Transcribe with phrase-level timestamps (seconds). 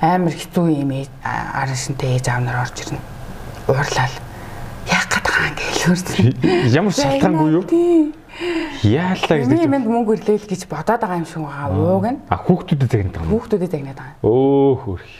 [0.00, 0.92] амар хэцүү юм
[1.26, 3.02] арын шинтэй ээж аав нар орж ирнэ.
[3.66, 4.14] Уурлал.
[4.86, 5.78] Яах гээд байгаа юм гээл
[6.78, 7.64] Ямар шалтгаангүй юу?
[8.86, 9.50] Яалаа гэж.
[9.50, 11.74] Миний мэд мөнгө ирлээл гэж бодоод байгаа юм шиг байгаа.
[11.74, 12.18] Ууг нь.
[12.30, 13.30] А хүүхдүүдэд загнаад байгаа.
[13.34, 14.16] Хүүхдүүдэд загнаад байгаа.
[14.22, 15.10] Өө хөрх.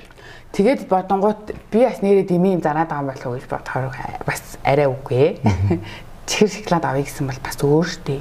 [0.54, 1.42] Тэгээд бодонгууд
[1.74, 3.90] би бас нэрээ дими юм зараад байгаа болов уу гэж бодохоор
[4.22, 5.42] бас арай үгүй.
[6.28, 8.18] Чихэр шоколад авъя гэсэн бол бас өөртөө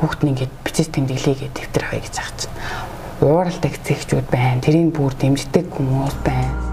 [0.00, 2.56] хүүхд нь ингээд бичиж тэмдэглэе гэж дэвтэр авъя гэж байгаа чинь
[3.20, 4.64] ууралдаг зэгчүүд байна.
[4.64, 6.69] Тэрийг бүр дэмждэг хүмүүс байна.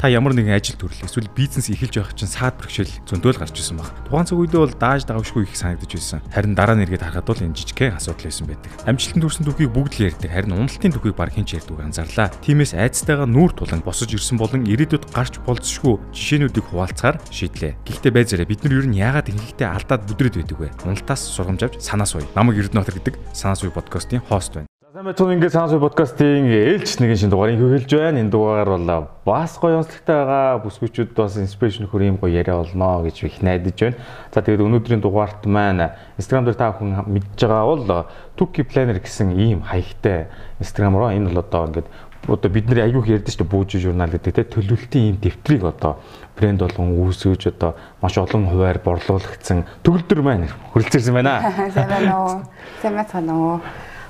[0.00, 3.76] Та ямар нэгэн ажил төрөл эсвэл бизнес эхэлж байх чинь саад бэрхшээл зөндөөл гарч ирсэн
[3.76, 3.92] баг.
[4.08, 6.24] Тухайн цаг үедээ бол дааж давшгүй их санагдаж байсан.
[6.32, 8.72] Харин дараа нь эргээд харахад бол энэ жижигхэн асуудал байсан байдаг.
[8.88, 10.30] Амжилтанд хүрсэн түүхийг бүгд л ярьдаг.
[10.32, 12.32] Харин уналтын түүхийг баг хинч ярьдаг анзаарлаа.
[12.40, 17.76] Тиймээс айцтайгаа нүүр тулан босож ирсэн болон ирээдүйд гарч болцсошгүй жишээнүүдийг хуваалцахаар шийдлээ.
[17.84, 20.72] Гэхдээ байзаараа бид нар ер нь яагаад ингэхдээ алдаад бүдрээд байдаг вэ?
[20.88, 22.24] Уналтаас сургамж авч санаа суй.
[22.32, 24.69] Намаг Эрдэнэтр гэдэг санаа суй подкастын хост байна.
[24.90, 28.26] Сайн байцгаана ингээд санаа суй подкастын ээлж нэгэн шин дугаарыг хөглөж байна.
[28.26, 30.58] Энэ дугаар бол бас гоё онцлогтой байгаа.
[30.66, 34.02] Бүсгүүчүүд бас инспирэшн хөр юм гоё яриа болно гэж их найдаж байна.
[34.34, 39.30] За тэгээд өнөөдрийн дугаарт маань Instagram дээр та бүхэн мэдж байгаа бол Tuki Planner гэсэн
[39.38, 40.26] ийм хаягтай
[40.58, 41.86] Instagram руу энэ бол одоо ингээд
[42.26, 46.02] одоо бид нар аягүй ярьдэн шүү дээ бүүж журнал гэдэг те төлөвлөлтийн ийм дэвтрийг одоо
[46.34, 51.46] брэнд болгон үүсгэж одоо маш олон хуваар борлуулагдсан төгөлдөр маань хүрэлцээрсэн байна.
[51.78, 52.42] Сайн байна уу?
[52.82, 53.56] Сайн байна уу?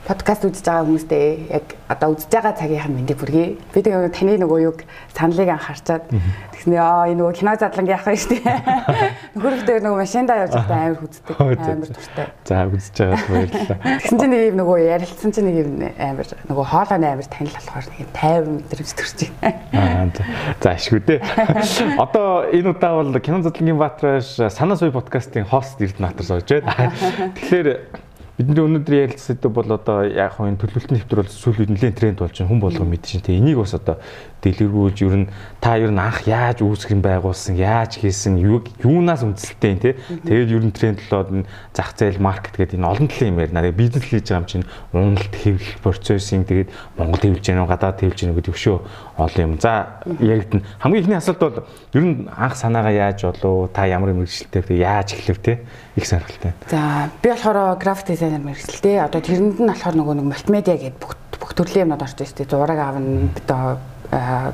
[0.07, 3.61] Подкаст үзэж байгаа хүмүүстээ яг одоо үзэж байгаа цагийнхан мэндийг хүргэе.
[3.75, 4.79] Би тэгээ таны нөгөө юг
[5.13, 6.09] саналыг анхаарчаад
[6.57, 8.41] тэгснэ аа энэ нөгөө кино задлан яах вэ штэ.
[9.37, 11.37] Нөхөрөлтөө нөгөө машиндаа явж байхдаа амар хүздэг.
[11.41, 12.27] Амар дуртай.
[12.49, 13.79] За үзэж байгаад баярлалаа.
[14.01, 17.87] Тэгсэн чинь нэг юм нөгөө ярилцсан чинь нэг юм амар нөгөө хоолойн амар танил болохоор
[17.93, 20.13] нэг 50 метр төрж байна.
[20.61, 21.21] За ашгүй дээ.
[22.05, 26.93] Одоо энэ удаа бол кино задлангийн Баатараш санаа суй подкастын хост Эрдэнэтр сууж байна.
[27.37, 28.10] Тэгэхээр
[28.41, 32.19] Бидний өнөөдөр ярилцсан сэдв бол одоо яг хоо энэ төлөвлөлтний хэвтер бол сүүл нэлээд тренд
[32.25, 33.21] болж хүн болго мэдчихээн.
[33.21, 34.01] Тэ энийг бас одоо
[34.41, 35.27] дэлгэрүүлж ер нь
[35.61, 40.01] та ер нь анх яаж үүсгэх юм байгуулсан, яаж хийсэн, юунаас үндэслэлтэй те.
[40.25, 41.45] Тэгээд ер нь тренд болоод
[41.77, 43.69] зах зээл маркет гэдэг энэ олон талын юм ярина.
[43.77, 44.65] Бизнес хийж байгаа юм чинь
[44.97, 48.77] уналт хэвлэл процессинг тэгээд Монгол хэвлэж гэнэ, гадаад хэвлэж гэнэ гэдэг өшөө
[49.21, 49.61] олон юм.
[49.61, 50.65] За яригдана.
[50.81, 51.61] Хамгийн ихний асуулт бол
[51.93, 55.61] ер нь анх санаагаа яаж болов, та ямар мэрэгчлэлтэй яаж эхлэв те
[55.93, 56.57] их сонирхолтой.
[56.73, 59.05] За би болохоор график дизайнер мэрэгчлээ.
[59.05, 62.47] Одоо тэрэнд нь болохоор нөгөө нэг мультимедиа гэдэг бүх бүх төрлийн юмнууд орж ирсэн.
[62.47, 63.79] Зураг одоо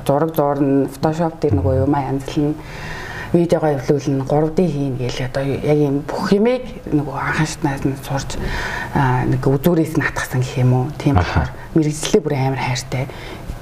[0.05, 2.53] зураг зурна, фотошоп дээр нөгөө юм янзлна
[3.33, 8.39] видеого эвлүүлнэ 3D хийн гээл одоо яг юм бүх юмыг нөгөө анхааснаас нь сурч
[9.29, 10.85] нэг үзүүрээс нь хатгсан гэх юм уу.
[10.97, 13.05] Тийм болохоор мэрэгжлээ бүр амар хайртай.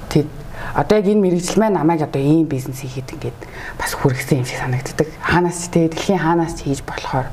[0.08, 0.30] Тэгэд
[0.72, 3.40] одоо яг энэ мэрэгжил маань намайг одоо ийм бизнес хийхэд ингээд
[3.76, 5.08] бас хүргэсэн юм шиг санагддаг.
[5.20, 7.26] Хаанаас ч тэгээ дэлхийн хаанаас ч хийж болохоор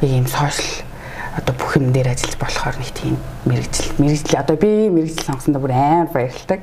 [0.00, 0.93] ийм сошиал
[1.34, 5.74] одоо бүх юм дээр ажиллаж болохоор нэг тийм мэрэгжил мэрэгжил одоо би мэрэгжил сонгосондоо бүр
[5.74, 6.62] амар баярлагдав.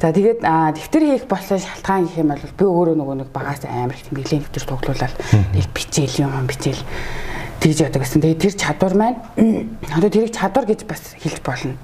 [0.00, 3.92] За тэгээд дэвтэр хийх болсон шалтгаан гэх юм бол би өөрөө нөгөө нэг багаас амар
[3.92, 5.14] их тэмдэглэлийн дэвтэр цуглуулаад
[5.52, 6.82] тэгэл бичээл юм бичээл
[7.60, 8.20] тэгж яадаг гэсэн.
[8.24, 9.18] Тэгээд тэр чадвар маань
[9.96, 11.76] одоо тэрийг чадвар гэж бас хэлж болно.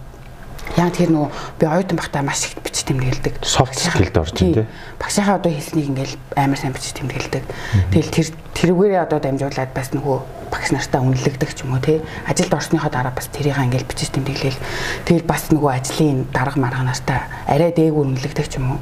[0.76, 1.30] Яг тэр нөгөө
[1.60, 3.44] би оюутан багтаа маш их бичиж тэмдэглэдэг.
[3.44, 4.66] Soft skill-д орж байна тий.
[4.98, 7.44] Багшийнхаа одоо хэлснийг ингээл амар сайн бичиж тэмдэглэдэг.
[7.92, 12.52] Тэгэл тэр тэрүүгээрээ одоо дамжуулаад бас нөгөө багш нартаа үнэлэгдэх ч юм уу тий ажилд
[12.52, 14.60] орсныхоо дараа бас тэрийг ингээл бичиж тэмдэглээл
[15.08, 18.80] тэгэл бас нөгөө ажлын дарга марга нартаа арай дээгүүр үнэлэгдэх ч юм уу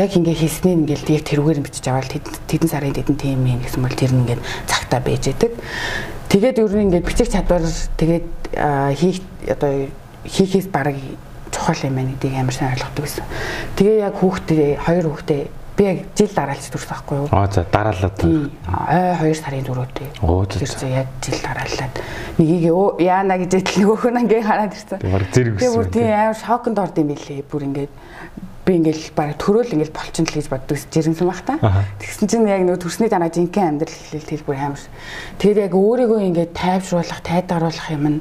[0.00, 2.08] яг ингээ хийснийг ингээл яг тэрүүгээр бичиж аваад
[2.48, 5.52] тэдэн сарын тэдэн тийм юм гэсэн бол тэр нь ингээд цагтаа байж идэг
[6.32, 7.68] тэгээд ер нь ингээд бичих чадвар
[8.00, 8.26] тэгээд
[8.96, 9.92] хийх одоо
[10.24, 10.96] хийхээс бараг
[11.50, 13.24] чухал юм байна гэдгийг амар сайн ойлгодог гэсэн.
[13.76, 15.42] Тэгээ яг хүүхдээ хоёр хүүхдээ
[15.80, 17.28] би яг жил дараалж төрсөн байхгүй юу?
[17.32, 18.18] Аа за дараалаад.
[18.20, 20.08] Ой 2 сарын дөрөвтэй.
[20.20, 21.94] Тэр чинь яг жил дараалаад
[22.36, 24.98] нэгийг яана гэж идэл нөгөөх нь ингээ хараад ирсэн.
[25.00, 25.64] Баг зэрэг өссөн.
[25.64, 27.44] Тэр бүр тийм амар шоконд орд юм билээ.
[27.48, 27.92] Бүр ингээд
[28.64, 31.56] би ингээл баг төрөөл ингээл болчихно л гэж боддог жирэмсэн баг та.
[31.96, 34.84] Тэгсэн чинь яг нөгөө төрсний дараа жинхэнэ амьдрал хэлэл тэр бүр амар.
[35.40, 38.20] Тэр яг өөрийгөө ингээд тайвшруулах, тайдаруулах юм нь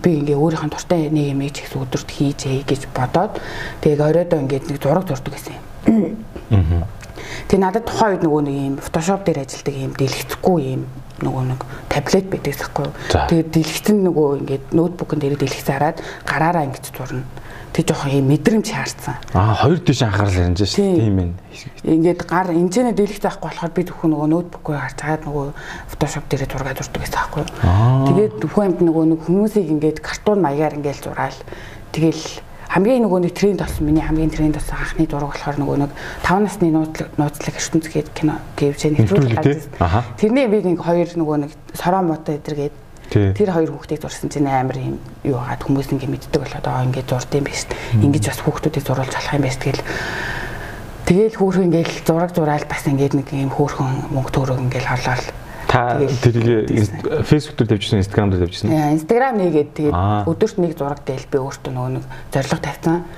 [0.00, 3.36] би ингээ өөрийнх нь дуртай нэг юм ич гэсэн өдөрт хийжээ гэж бодоод
[3.84, 6.16] тэгээ оройдоо ингээд нэг зураг зурдаг гэсэн юм.
[7.48, 10.82] Тэгээ надад тухайн үед нөгөө нэг юм фотошоп дээр ажилладаг юм дэлгэцэхгүй юм
[11.20, 11.60] нөгөө нэг
[11.92, 12.88] таблет байдаг гэхгүй.
[13.28, 17.24] Тэгээд дэлгэцэн нөгөө ингээд ноутбукн дээр дэлгэц хараад гараараа ингэж зурна.
[17.72, 19.16] Тэг жоохон юм мэдрэмж шаардсан.
[19.32, 20.76] Аа хоёр дэш анхаарал харж шүү.
[20.76, 21.30] Тийм ээ.
[21.88, 25.46] Ингээд гар энэчнээ дэлгэц авахгүй болохоор би зөвхөн нөгөө ноутбукгүй харж агаад нөгөө
[25.88, 27.44] фотошоп дээр зураг зурдаг гэсэн байхгүй.
[28.12, 31.40] Тэгээд зөвхөн амт нөгөө нэг хүмүүсийг ингээд картун маягаар ингээд зураал.
[31.96, 32.24] Тэгэл
[32.72, 35.90] хамгийн нөгөө нэг тренд болсон миний хамгийн тренд болсон анхны зураг болохоор нөгөө нэг
[36.24, 40.04] 5 насны нууцлаг ертөнц гээд кино гэвч нэвтрүүлэг гарсан.
[40.16, 42.81] Тэрний би нэг хоёр нөгөө нэг сороо муутай эдэргээд
[43.12, 47.04] Тэр хоёр хүүхдийг зурсан чинь амар юм юу хагаад хүмүүс ингэ мэддэг болоод аа ингэ
[47.04, 47.68] зурд юм биш.
[47.92, 49.84] Ингэж бас хүүхдүүдийг зурулж болох юм биш тэгэл
[51.02, 55.26] Тэгэл хөөхөн ингээл зураг зураал бас ингээд нэг юм хөөхөн мөнгө төгрөг ингээл хорлол
[55.72, 56.68] Та тэрийг
[57.24, 58.68] Facebook дээр тавьчихсан, Instagram дээр тавьчихсан.
[58.70, 59.96] Яа, Instagram нэгээд тэгээд
[60.28, 63.08] өдөрт нэг зураг дээл би өөртөө нөгөө нэг зориг тавьсан.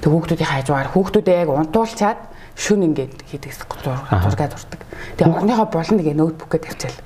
[0.00, 2.20] Тэг хүүхдүүдийн хажуугаар хүүхдүүдээ яг унтуулчаад
[2.54, 4.06] шүн ингээд хийдэг зураг
[4.54, 4.80] зурдаг.
[5.18, 6.98] Тэг орныхоо болно нэг ноутбукгээ тавьчаал.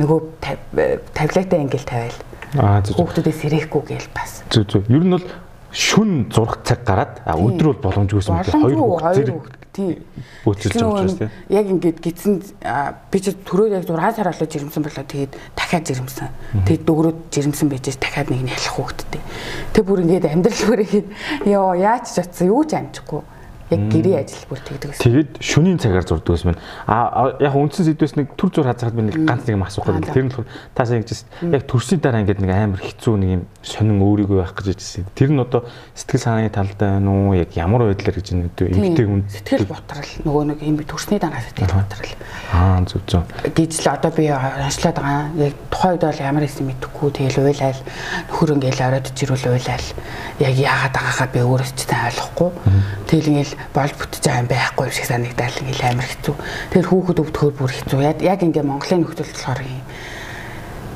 [0.00, 0.18] Нөгөө
[1.12, 2.20] таблетаа ингээд тавиал.
[2.56, 2.96] Аа зүг.
[2.96, 4.40] Хүүхдүүдээ сэрэхгүй гээл бас.
[4.48, 4.84] Зүг зүг.
[4.88, 5.26] Ер нь бол
[5.72, 9.40] шүн зураг цаг гараад өдөр бол боломжгүйсэн мэт хоёр зэрэг
[9.72, 10.04] тий
[10.44, 12.44] бүтэлж учраас тий яг ингээд гидсэн
[13.08, 15.04] би ч түрүү яг 6 сар болоо жирэмсэн болоо.
[15.08, 16.28] Тэгээд дахиад жирэмсэн.
[16.68, 19.22] Тэгээд дөгрөөд жирэмсэн байж дахиад нэг нь ялах хүүхдтэй.
[19.72, 21.04] Тэг бүр ингээд амьдрал бүрээ
[21.56, 23.24] ёо яаж ч утсан юу ч амжихгүй
[23.72, 25.04] яг гэрээ ажил бүр тэгдэг гэсэн.
[25.08, 26.62] Тэгээд шөнийн цагаар зурдаг гэсэн байна.
[26.86, 30.12] А яг үндсэн сэдвээс нэг төр зур хазгаад би нэг ганц нэг юм асуух гэдэг.
[30.12, 33.42] Тэр нь болохоор та сайн гэж яг төрсний дараа ингээд нэг амар хэцүү нэг юм
[33.64, 35.08] сонин өөрийгөө байх гэж хэлсэн.
[35.16, 35.64] Тэр нь одоо
[35.96, 37.32] сэтгэл санааны талдаа байна уу?
[37.32, 41.72] Яг ямар байдлаар гэж нэг эмгтэй хүн сэтгэл ботрал нөгөө нэг юм төрсний дараа сэтгэл
[41.72, 42.12] ботрал.
[42.52, 43.24] Аа зүг зүг.
[43.56, 45.32] Гэж л одоо би онцлоод байгаа.
[45.40, 47.80] Яг тухайн үед бол ямар хэсэг мэдэхгүй тэгэл уйлал
[48.28, 49.88] нөхөр ингээл оройд жирүүл уйлал.
[50.42, 52.50] Яг яагаад байгаагаа би өөрөө ч сайн ойлгохгүй.
[53.08, 53.54] Тэгэл ингээл
[53.96, 56.34] бүтэж байгаа юм байхгүй шиг санагдал ингээл амар хэцүү.
[56.74, 58.00] Тэр хүүхэд өвдөхөөр бүр хэцүү.
[58.26, 59.82] Яг ингээ Монголын нөхцөл болохоор юм.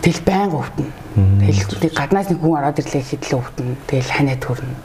[0.02, 0.90] Тэгэл байн өвдөн.
[1.46, 3.68] Тэгэл гаднаас нэг хүн ороод ирлээ гэхэд л өвдөн.
[3.90, 4.76] Тэгэл ханаа төрнө.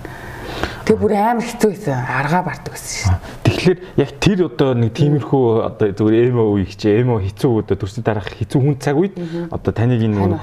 [0.86, 2.01] Тэг бүр амар хэцүү байсан.
[2.10, 3.18] Аргаа бардаг байсан шүү.
[3.45, 8.04] Тэгэхээр яг тэр одоо нэг тиймэрхүү одоо зүгээр эмо үе чи эмо хэцүү одоо төрсний
[8.04, 9.13] дараах хэцүү хүн цаг үед
[9.54, 10.42] одоо таныг энэ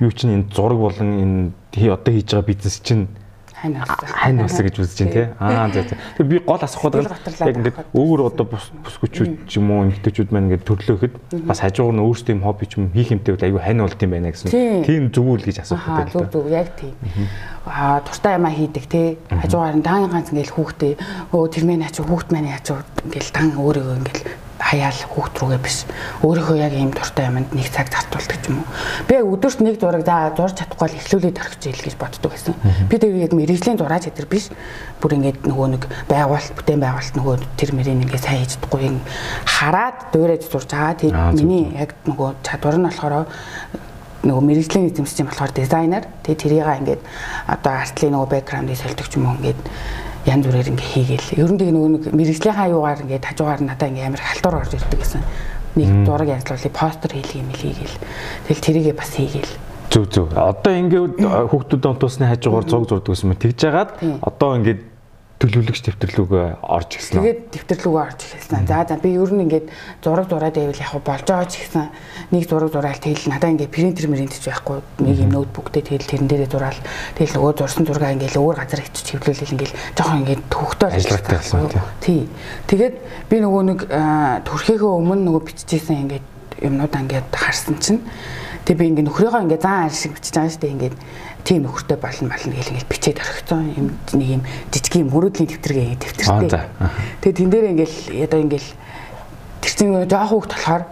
[0.00, 1.10] юу чинь энэ зураг болон
[1.74, 3.10] энэ одоо хийж байгаа бизнес чинь
[3.60, 4.08] хань усаа.
[4.08, 5.26] Хань усаа гэж үзэж байна тий.
[5.38, 5.96] Аа за за.
[6.16, 7.04] Тэг би гол асах гэдэг
[7.44, 11.14] яг ингээд өөр одоо бус бүсгүүчүүд ч юм уу эмгтээчүүд маань ингээд төрлөөхөд
[11.44, 14.10] бас хажуугаар нь өөрсдөө юм хобби ч юм хийх юмтэй бол аюу хань болт юм
[14.16, 14.48] байна гэсэн.
[14.88, 16.24] Тийм зүгүүл гэж асуух гэдэг л дээ.
[16.24, 16.94] Зүг зүг яг тийм.
[17.68, 19.08] Аа туртаа ямаа хийдэг тий.
[19.28, 20.92] Хажуугаар нь даан ганц ингээд хүүхдээ
[21.36, 25.88] өө тэр мэн ачаа хүүхд маань ачаа ингээд дан өөрийгөө ингээд хаяал хүүхд рүүгээ биш.
[26.20, 28.68] Өөрийнхөө яг ийм дуртай юмд нэг цаг зартуулдаг юм уу.
[29.08, 32.54] Би өдөрт нэг зураг за зурж чадахгүй л эхлүүлээд орхиж ийл гэж боддог байсан
[32.86, 34.52] би тэгээд мэрэгжлийн зураач гэдэг биш.
[35.00, 39.00] Бүр ингээд нөгөө нэг байгуулалт бүтээн байгуулалт нөгөө тэр мөрийн ингээд сайн хийж чадахгүй юм
[39.48, 43.24] хараад дуурайж зурж байгаа тэгээд миний яг нөгөө чадвар нь болохоор
[44.20, 47.02] нөгөө мэрэгжлийн эзэмшиж юм болохоор дизайнер тэгээд тэрийг ингээд
[47.48, 49.60] одоо артлын нөгөө бэкграундыг солидог юм уу ингээд
[50.26, 51.28] янз бүрээр ингээ хийгээл.
[51.40, 55.22] Ер нь нөгөө нэг мэрэгжлийн хаяугаар ингээ хажуугаар надаа ингээ амар халтур орж ирдэг гэсэн.
[55.80, 57.96] Нэг зураг янзлуулыг постэр хийлгий юм хийгээл.
[58.50, 59.54] Тэгэл тэрийгээ бас хийгээл.
[59.90, 60.28] Зүг зүг.
[60.36, 61.14] Одоо ингээд
[61.50, 63.90] хүүхдүүд онтуусны хажуугаар зураг зурдаг мэт тэгж жагаад
[64.20, 64.80] одоо ингээд
[65.40, 67.16] төлөвлөгч дэвтэрлүүгөө орж ирсэн.
[67.16, 68.68] Тэгээд дэвтэрлүүгөө орж ирсэн.
[68.68, 69.72] За за би ер нь ингээд
[70.04, 71.88] зураг зураад байвал яг болж байгаа ч гэсэн
[72.28, 76.52] нэг зураг зураал тэгэл надаа ингээд принтер мэрэнтэж байхгүй нэг юм ноутбуктэй тэгэл тэрэн дээрээ
[76.52, 76.80] зураал
[77.16, 81.72] тэгэл нөгөө зурсан зургаа ингээд өөр газар ичиж хэвлүүлэл ингээд жоохон ингээд төвхтөө ажиллагатай болсон
[82.04, 82.28] тий.
[82.68, 82.94] Тэгээд
[83.32, 83.80] би нөгөө нэг
[84.44, 86.26] төрхийнхөө өмнө нөгөө биччихсэн ингээд
[86.68, 88.04] юмнуудаа ингээд харсан чинь
[88.68, 90.96] тэг би ингээд нөхрийгөө ингээд зан ааш шиг бичиж байгаа шүү дээ ингээд
[91.44, 95.96] тийм нөхөртэй болно болно гэл ингээл бичээд орхицсон юм нэг юм жижиг юм мөрөөдлийн тэмдэргээ
[95.98, 96.64] тэмдэртэй.
[97.20, 97.98] Тэгээ тэн дээр ингээл
[98.28, 98.70] одоо ингээл
[99.60, 100.82] тэр чинь жоох хүүхд болохоор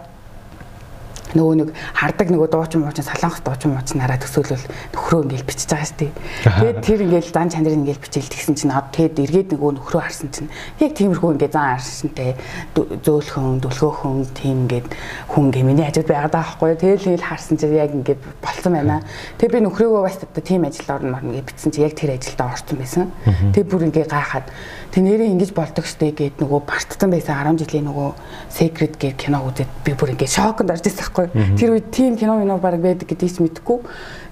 [1.35, 4.65] нөгөө нэг хардаг нөгөө дуучин муучин салангас дуучин муучин нараа төсөөлөл
[4.95, 6.11] нөхрөө ингээл бичиж байгаа шүү дээ.
[6.49, 10.29] Тэгээд тэр ингээл зан чанарыг ингээл бичээл тэгсэн чинь од тэгэд эргээд нөгөө нөхрөө харсан
[10.33, 10.49] чинь
[10.81, 12.29] яг тиймэрхүү ингээ зан аршинтай
[12.73, 14.89] зөөлхөн дөлгөөхөн тийм ингээд
[15.29, 16.77] хүн ингээ миний хажууд байгаад байгаа байхгүй.
[16.81, 19.01] Тэгэл тэгэл харсан чинь яг ингээд болцсон байна.
[19.37, 22.47] Тэгээд би нөхрөөгөө бас одоо тийм ажил орно морно ингээ бичсэн чинь яг тэр ажилдаа
[22.53, 23.11] орсон байсан.
[23.53, 24.47] Тэгээд бүр ингээ гайхаад
[24.89, 28.09] Тэг нэрээ ингэж болдог штэ гэд нөгөө бартсан байсан 10 жилийн нөгөө
[28.49, 31.57] Secret гэх кино үзээд би бүр ингэ шоконд орж ирсэн байхгүй.
[31.59, 33.79] Тэр үед тийм кино минь баг байдаг гэдгийг ч мэдэхгүй.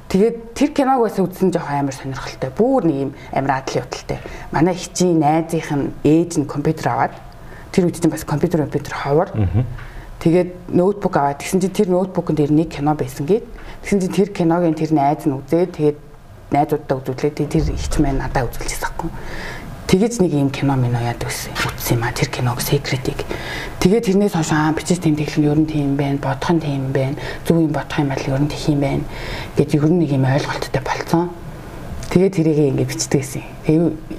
[0.07, 2.51] Тэгээд тэр киног бас үзсэн жоох амар сонирхолтой.
[2.55, 4.19] Бүүр нэг юм амар адлын уталтай.
[4.55, 7.13] Манай хичийн найзынх нь ээж нь компьютер аваад
[7.75, 9.29] тэр үед чинь бас компьютер компьютер ховор.
[10.23, 13.45] Тэгээд ноутбук аваад тэгсэн чинь тэр ноутбукн дээр нэг кино байсан гээд
[13.83, 15.97] тэгсэн чинь тэр киногийн тэр найз нь үзээд тэгээд
[16.55, 19.09] найзуудтай үзүүлээ тэр ихч маань надад үзүүлчихсэн байхгүй.
[19.87, 23.23] Тэгэж нэг юм кино минь яад гэсэн үтсэн юм а тэр киног секретиг.
[23.79, 27.15] Тэгээд тэрнээс хойш аа бичиж тэмдэглэх нь ер нь тийм байна, бодох нь тийм байна,
[27.47, 29.07] зөв юм бодох юм бол ер нь тэх юм байна
[29.55, 31.31] гэж ер нь нэг юм ойлголттой болцсон.
[32.11, 33.43] Тэгээд тэрийг ингээд бичдэг гэсэн.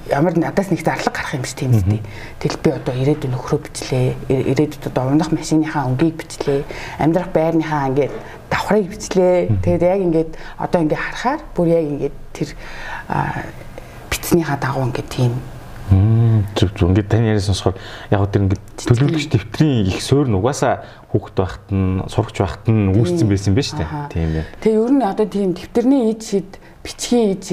[0.09, 2.01] Ямар надаас нэг зарлаг гарах юм биш тийм үстэй.
[2.41, 4.07] Тэгэл би одоо ирээдүйн нөхрөө бичлээ.
[4.25, 6.65] Ирээдүйд одоо унах машиныхаа өнгийг бичлээ.
[6.97, 8.13] Амьдрах байрныхаа ингээд
[8.49, 9.53] давхрыг бичлээ.
[9.61, 12.49] Тэгээд яг ингээд одоо ингээд харахаар бүр яг ингээд тэр
[14.09, 15.33] бичснийхаа дагуу ингээд тийм
[15.89, 17.77] Зүг зүг ингээд тань яриа сонсохоор
[18.13, 22.93] яг тэр ингээд төлөвлөгч дэвтрийн их суурь нь угаасаа хүүхэд байхад нь сурагч байхад нь
[22.93, 23.89] үүссэн байсан байна шүү дээ.
[24.13, 24.49] Тийм байна.
[24.61, 26.49] Тэгээ ер нь одоо тийм дэвтэрний ид шид
[26.89, 27.45] бичгийн энэ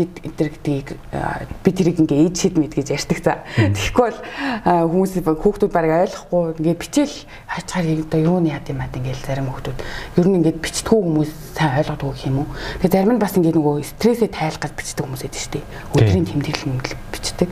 [0.49, 3.45] гэдгийг би тэрийг ингээ шид мэд гэж ярьдаг за.
[3.61, 4.21] Тэгэхгүй бол
[4.64, 9.52] хүмүүс хүүхдүүд барыг ойлгохгүй ингээ бичээл хачаар одоо юу нь яд юм аа ингээл зарим
[9.52, 9.78] хүүхдүүд
[10.16, 12.49] ер нь ингээ бичтгүү хүмүүс сайн ойлгодгүй гэх юм уу.
[12.81, 15.64] Тэгээ зарим нь бас ингээ нөгөө стрессээ гэж бичдэг хүмүүс шүү дээ.
[15.93, 17.50] Өдрийн тэмдэглэл мөнгө бичдэг.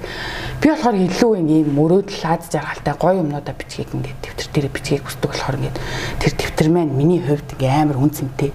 [0.64, 5.28] Би болохоор илүү ингээ мөрөөдөл лаад жаргалтай гоё юмнуудаа бичгийг ингээ дэвтэр дээр бичгийг хүсдэг
[5.28, 5.74] болохоор ингээ
[6.24, 8.52] тэр дэвтэр маань миний хувьд ингээ амар үнцэнтэй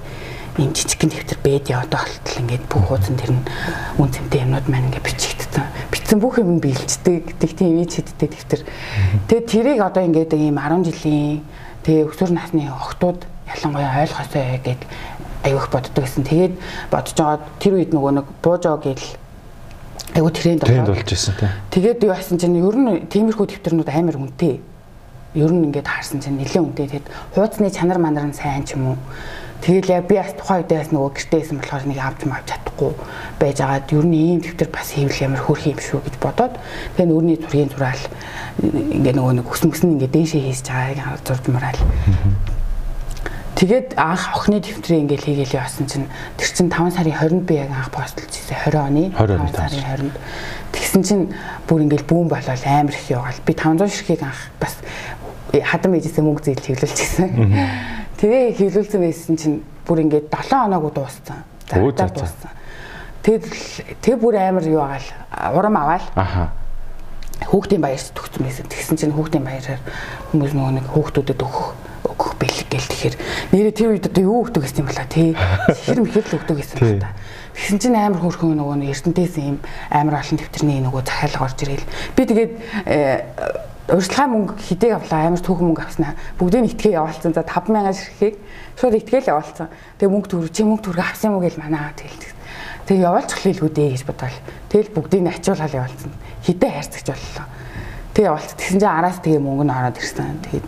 [0.57, 3.43] ийм жижигхэн дэвтэр бэд яваад болтол ингээд бүх хуудсан тэр нь
[4.01, 5.65] үн цэнтэй юмнууд маань ингээд бичигдсэн.
[5.93, 7.37] Бичсэн бүх юм бэлддэг.
[7.37, 8.61] Тэг тийм ээж хэдтэй дэвтэр.
[9.29, 11.45] Тэгээ тэрийг одоо ингээд ийм 10 жилийн
[11.85, 14.81] тэгээ өсвөр насны охтууд ялангуяа ойлгосоо гэд
[15.43, 16.23] аявих боддог гэсэн.
[16.25, 16.53] Тэгээд
[16.91, 19.05] бодож байгаа тэр үед нөгөө нэг буужоо гэл
[20.15, 21.49] айгу тренд тренд болж ирсэн тий.
[21.71, 24.59] Тэгээд юу байсан чинь ер нь тиймэрхүү дэвтэрнүүд амар үнэтэй.
[25.37, 26.87] Ер нь ингээд харсан чинь нэлээд үнэтэй.
[26.99, 28.97] Тэгэд хуудасны чанар манар нь сайн ч юм уу
[29.59, 32.93] Тэгэл яг би бас тухайн үедээ бас нөгөө гэртээсэн болохоор нэг авч мавч чадахгүй
[33.43, 36.55] байж агаад ер нь ийм дэвтэр бас хийвэл ямар хөрх юм шүү гэж бодоод
[36.95, 38.03] тэгээ нүрний зургийн зураал
[38.63, 41.81] ингээ нөгөө нэг өс мөсөн ингээ дээшээ хийж байгааг зурж мараал.
[43.59, 46.07] Тэгээд анх охины дэвтрийг ингээл хийгээл явсан чинь
[46.39, 50.15] тэр чин 5 сарын 20-нд би яг анх постлж ирсэн 20 оны 5 сарын 20-нд
[50.71, 51.23] тэгсэн чинь
[51.67, 54.79] бүр ингээл бүүн болол амар их явгаал би 500 ширхгийг анх бас
[55.51, 57.98] хадам ээжээсээ мөнгө зээл хэвлүүлчихсэн.
[58.19, 59.57] Тэгээ хөвлөлцөн байсан чинь
[59.87, 61.43] бүр ингээд 7 хоног дууссан.
[61.71, 62.51] Заагдаа дууссан.
[63.23, 63.47] Тэгэл
[64.03, 66.07] тэг бүр амар юу агаал урам аваал.
[66.19, 66.51] Аха.
[67.47, 68.67] Хүүхдийн баярт төгсөн байсан.
[68.67, 69.79] Тэгсэн чинь хүүхдийн баяраар
[70.35, 71.67] хүмүүс нөгөө нэг хүүхдүүдэд өгөх
[72.11, 73.15] өгөх бэлэг гэл тэгэхээр
[73.55, 75.31] нэрээ тэр үед одоо юу өгдөг гэсэн юм бала тий.
[75.87, 77.15] Хэр мэхэр л өгдөг гэсэн юм байна.
[77.55, 79.57] Тэгсэн чинь амар хөөрхөн нөгөө нэг Эрдэнэтэйс юм
[79.91, 81.87] амар олон төвчрний нөгөө захиалга орж ирээл.
[82.15, 82.53] Би тэгээд
[83.89, 85.27] урьдчилгаа мөнгө хідээ авлаа?
[85.29, 88.35] Амар түүхэн мөнгө авснаа бүгдийг нь итгээ явуулсан за 5000 ширхгийг
[88.77, 89.67] шууд итгээл явуулсан
[89.97, 92.29] тэгээ мөнгө төгрөг чи мөнгө төгрөг авсан юм уу гэж манаа тэгэл
[92.85, 94.37] тэгээ явуулчих хэлгүй дээ гэж бодвол
[94.69, 96.11] тэгэл бүгдийг нь ачуулаад явуулсан
[96.45, 97.45] хідээ хайрцагч боллоо.
[98.13, 100.37] Тэгээ явуулсан тэгсэн чинь араас тэгээ мөнгө нь ороод ирсэн.
[100.45, 100.67] Тэгээд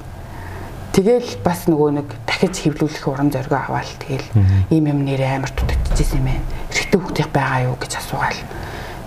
[0.92, 4.28] тэгэл бас нөгөө нэг дахиж хөвлүүлэх урам зориг аваад тэгэл
[4.74, 8.42] ийм юм нэрээ амар дутагдчихсэн юм байна эрэгтэй хүүхдийн байгаа юу гэж асуугаал.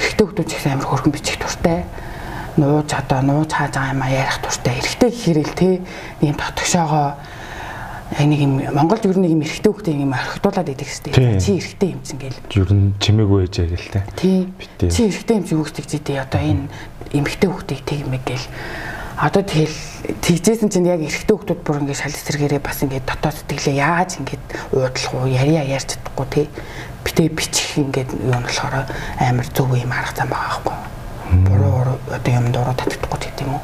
[0.00, 1.84] Эрэгтэй хүүхдүүд ч гэсэн амар хөргөн бичих туртай
[2.56, 5.70] нууж одоо нууж хааж байгаа юм а ярих туртай эрэгтэй гэхэрэл те.
[6.22, 7.18] Ийм дотгошоогоо
[8.20, 11.88] нэг юм Монголд ер нь нэг юм эрэгтэй хүүхдээ юм орхитуулаад идэг штеп чи эрэгтэй
[11.90, 14.00] юм чинь гээл ер нь чимээгүй ээж гээл те.
[14.14, 14.38] Тий.
[14.78, 16.68] Чи эрэгтэй юм чи хүүхдийг зүйтэй одоо энэ
[17.10, 18.46] эмэгтэй хүүхдийг тэг юм гээл
[19.18, 19.78] одоо тэгэл
[20.22, 24.44] тэгжсэн чинь яг эрэгтэй хүүхдүүд бүр ингээд шал эсрэгээрээ бас ингээд дотоод сэтгэлээ яаж ингээд
[24.74, 26.46] уудлах уу яриа ярьж чадахгүй тий
[27.06, 28.90] битээ бичих ингээд юу нь болохоор
[29.22, 30.76] амар зөв юм арга зам байгаа байхгүй
[31.42, 33.62] буруу одоо юм дуруу татдаггүй гэдэг юм уу.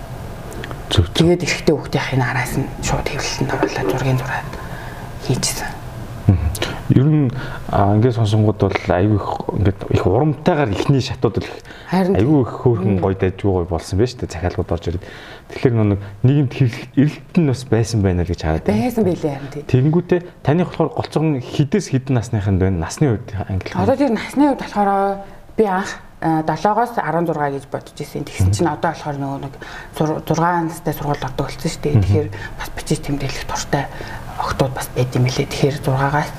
[0.90, 1.06] Зөв.
[1.14, 4.50] Тэгээд эрэхтэй хүүхдийн араас нь шууд хэвлэлтэнд оруулаад зургийн зураад
[5.22, 5.70] хийчихсэн.
[6.90, 7.30] Ер нь
[7.70, 11.50] ингээд сонсонгууд бол айгүй их ингээд их урамтайгаар ихний шатууд л
[11.94, 15.06] айгүй их хөөрхөн гоё дайжгүй гоё болсон байж тээ захиалгууд орж ирээд.
[15.54, 16.52] Тэгэхээр нэг нийгэмд
[16.98, 18.82] эрэлт нь бас байсан байна л гэж хараад байна.
[18.90, 19.62] Байсан байлээ харин тий.
[19.70, 22.82] Тэгэнгүүтээ таны болохоор голцон хідээс хідэн насныханд байна.
[22.82, 23.70] Насны үед англи.
[23.78, 25.22] Одоо тэр насны үед болохоор
[25.54, 28.28] би анх 7-оос 16 гэж бодож ирсэн.
[28.28, 29.54] Тэгсэн чинь одоо болохоор нөгөө нэг
[29.96, 32.00] 6 настай сургууль ордог болсон шүү дээ.
[32.04, 32.28] Тэгэхээр
[32.60, 33.88] бас бичиж тэмдэглэх туртай
[34.36, 35.48] охтууд бас байд юм лээ.
[35.48, 36.36] Тэгэхээр 6-аас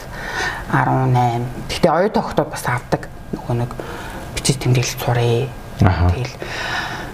[0.70, 1.50] 18.
[1.66, 3.72] Гэхдээ оюутан охтууд бас авдаг нөгөө нэг
[4.38, 5.50] бичиж тэмдэглэж сурыг.
[5.82, 6.36] Тэгэл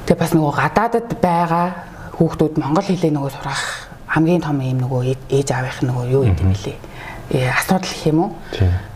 [0.08, 1.68] Тэгээ бас нөгөө гадаадад байгаа
[2.16, 6.56] хүүхдүүд монгол хэлээ нөгөө сурах хамгийн том юм нөгөө ээж аавынх нөгөө юу гэдэг юм
[6.56, 6.78] лээ.
[7.36, 8.32] Э асуудал гэх юм уу?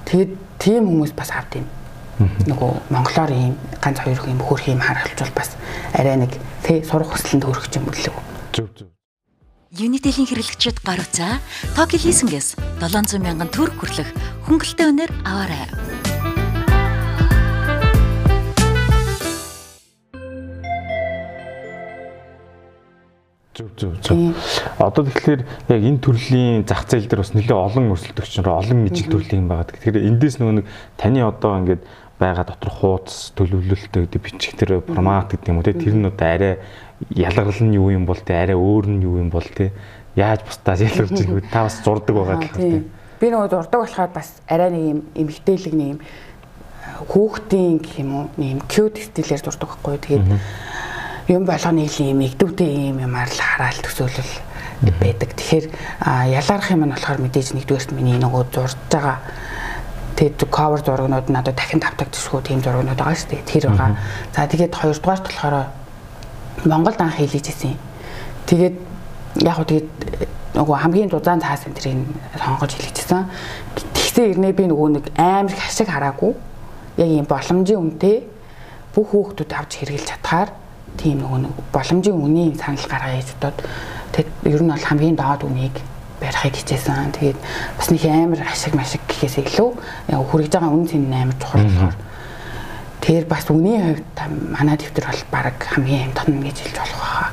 [0.08, 1.68] Тэгээд тийм хүмүүс бас авд юм
[2.50, 5.56] нөгөө монголоор ийм ганц хоёр юм хөрх юм харгалжвал бас
[5.94, 6.36] арай нэг
[6.66, 8.16] тий сурах хүсэлтэнд хөрөх юм болов.
[8.52, 8.88] Зөв зөв.
[9.72, 11.40] Unitel-ийн хэрэглэгчид гар утсаа
[11.80, 14.10] Tokyo Leasing-ээс 700 мянган төгрөг хүрлэх
[14.44, 15.64] хөнгөлөлтөй үнээр аваарай.
[23.56, 24.36] Зөв зөв зөв.
[24.76, 29.12] Одоо тэгэхээр яг энэ төрлийн зах зээл дээр бас нэлээд олон өрсөлдөгч нар олон ижил
[29.12, 29.72] төрлийн юм байгаа.
[29.72, 31.84] Тэгэхээр эндээс нөгөө нэг таны одоо ингээд
[32.22, 35.74] байгаа дотор хууц төлөвлөлтөө гэдэг бичих тэр формат гэдэг юм уу те.
[35.74, 36.54] Тэр нь одоо арай
[37.10, 39.74] ялгарл нь юу юм бол те арай өөр нь юу юм бол те.
[40.14, 41.50] Яаж бусдаас ялгарч ирэх вэ?
[41.50, 42.86] Та бас зурдаг байгаа гэх юм
[43.22, 46.00] би нөгөө зурдаг болохоор бас арай нэг юм эмгтээлэг нэг юм
[47.06, 50.26] хүүхдийн гэх юм уу нэг юм cute стилээр зурдаг байхгүй тэгээд
[51.30, 54.34] юм болгоны ийм игдүүтэй юм юмар л хараал төсөөлөл
[54.98, 55.38] байдаг.
[55.38, 55.66] Тэгэхээр
[56.34, 59.22] ялгарх юм нь болохоор мэдээж нэгдүгээрт миний нөгөө зурж байгаа
[60.22, 63.50] тэгээд cover зургнууд надад дахин давтагдчихгүй тийм зургнууд байгаа шүү дээ.
[63.50, 63.98] Тэр байгаа.
[64.38, 65.56] За тэгээд хоёрдугаарт болохоор
[66.62, 67.74] Монголд анх хийлгэж ирсэн.
[68.46, 68.76] Тэгээд
[69.42, 69.90] яг хөө тэгээд
[70.54, 72.06] нөгөө хамгийн дузаан цаас энэ тэрийг
[72.38, 73.26] сонгож хэлчихсэн.
[73.98, 76.38] Тэгсэн ирнээ би нөгөө нэг амар их ашиг хараагүй.
[77.02, 78.30] Яг юм боломжийн үнэтэй
[78.94, 80.54] бүх хүүхдүүд авч хэрэглэж чадхаар
[81.02, 83.58] тийм нөгөө нэг боломжийн үнийн санал гаргая гэж бодоод
[84.14, 85.76] тэгэд ер нь бол хамгийн доод үнийг
[86.22, 87.12] барихыг хичээсэн.
[87.18, 87.40] Тэгээд
[87.78, 89.70] бас нэг амар ашиг машиг гэхээс илүү
[90.14, 91.96] хүрэж байгаа үн цэн амар чухал болохоор
[93.02, 94.18] тэр бас үнийн хувьд
[94.54, 97.30] манай дэвтэр бол баг хамгийн амтхан гэж хэлж болох байгаа.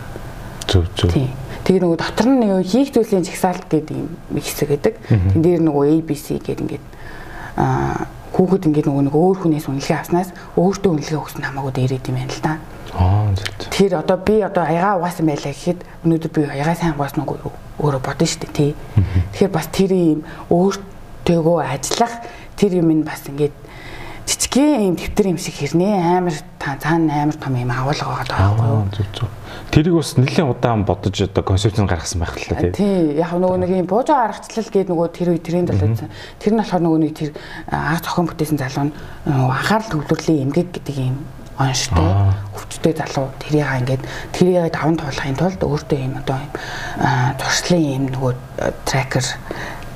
[0.64, 1.12] Зөв зөв.
[1.12, 1.30] Тийм.
[1.68, 4.08] Тэгээ нөгөө дотор нь нөгөө хийх зүйлийн чагсаалт гэдэг юм
[4.40, 4.94] хэсэг гэдэг.
[5.04, 6.86] Тэн дээр нөгөө ABC гэдэг ингээд
[7.60, 12.16] аа хүүхэд ингээд нөгөө нэг өөр хүнээс үнэлгээ авснаас өөртөө үнэлгээ өгсөн хамаагүй дээрэд юм
[12.16, 12.56] байна л да.
[12.56, 13.70] Аа зөв.
[13.70, 18.02] Тэр одоо би одоо аяга угаасан байлаа гэхэд өнөөдөр би аяга сайн угаасан уу өөрөө
[18.02, 18.72] бодно шүү дээ тий.
[19.38, 22.14] Тэгэхээр бас тэр юм өөртөөгөө ажиллах
[22.58, 23.54] тэр юм нь бас ингээд
[24.28, 28.84] жижигхэн юм дэвтэр юм шиг хэрнээ амар цаана амар том юм агуулга байгаа байхгүй юу?
[28.92, 29.28] Зөв зөв.
[29.70, 33.16] Тэрийг бас нэлээд удаан бодож одоо концепцийг гаргасан байх л та тий.
[33.16, 36.02] Яг нөгөө нэг юм бууж байгаа аргачлал гээд нөгөө тэр үе тренд болоод
[36.42, 37.30] тэр нь болохоор нөгөө нэг тэр
[37.72, 38.94] арга зохион бүтээсэн залуу нь
[39.32, 41.16] анхаарал төвлөрлийн эмгэг гэдэг юм
[41.58, 42.08] онштой
[42.54, 43.28] өвчтэй залуу.
[43.42, 46.52] Тэрийг ингээд тэрийг даван туулахын тулд өөртөө юм одоо юм
[47.38, 48.32] туршлын юм нөгөө
[48.86, 49.26] трекер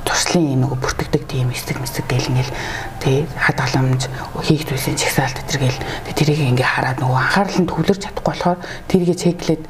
[0.03, 2.53] туршлын нөгөө бүртгэдэг тийм эсэг мэсэг гэл ингээл
[2.99, 4.11] тий хадгаламж
[4.43, 5.79] хийх зүйлсийн чагсаалт гэтэргээл
[6.19, 8.59] тэрийг ингээ хараад нөгөө анхаарал нь төвлөрч чадахгүй болохоор
[8.91, 9.63] тэрийг чеклээд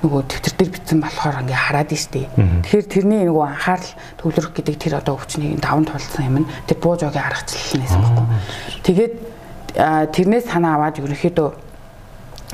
[0.00, 2.26] нөгөө тэмдэг дээр битсэн болохоор ингээ хараад штий.
[2.32, 3.90] Тэгэхээр тэрний нөгөө анхаарал
[4.22, 8.26] төвлөрөх гэдэг тэр одоо өвчнийг даван тулсан юм нь тэр бууж огийн аргачлал нээсэн баггүй.
[8.86, 9.14] Тэгээд
[9.76, 11.50] тэрнээс санаа аваад ерөнхийдөө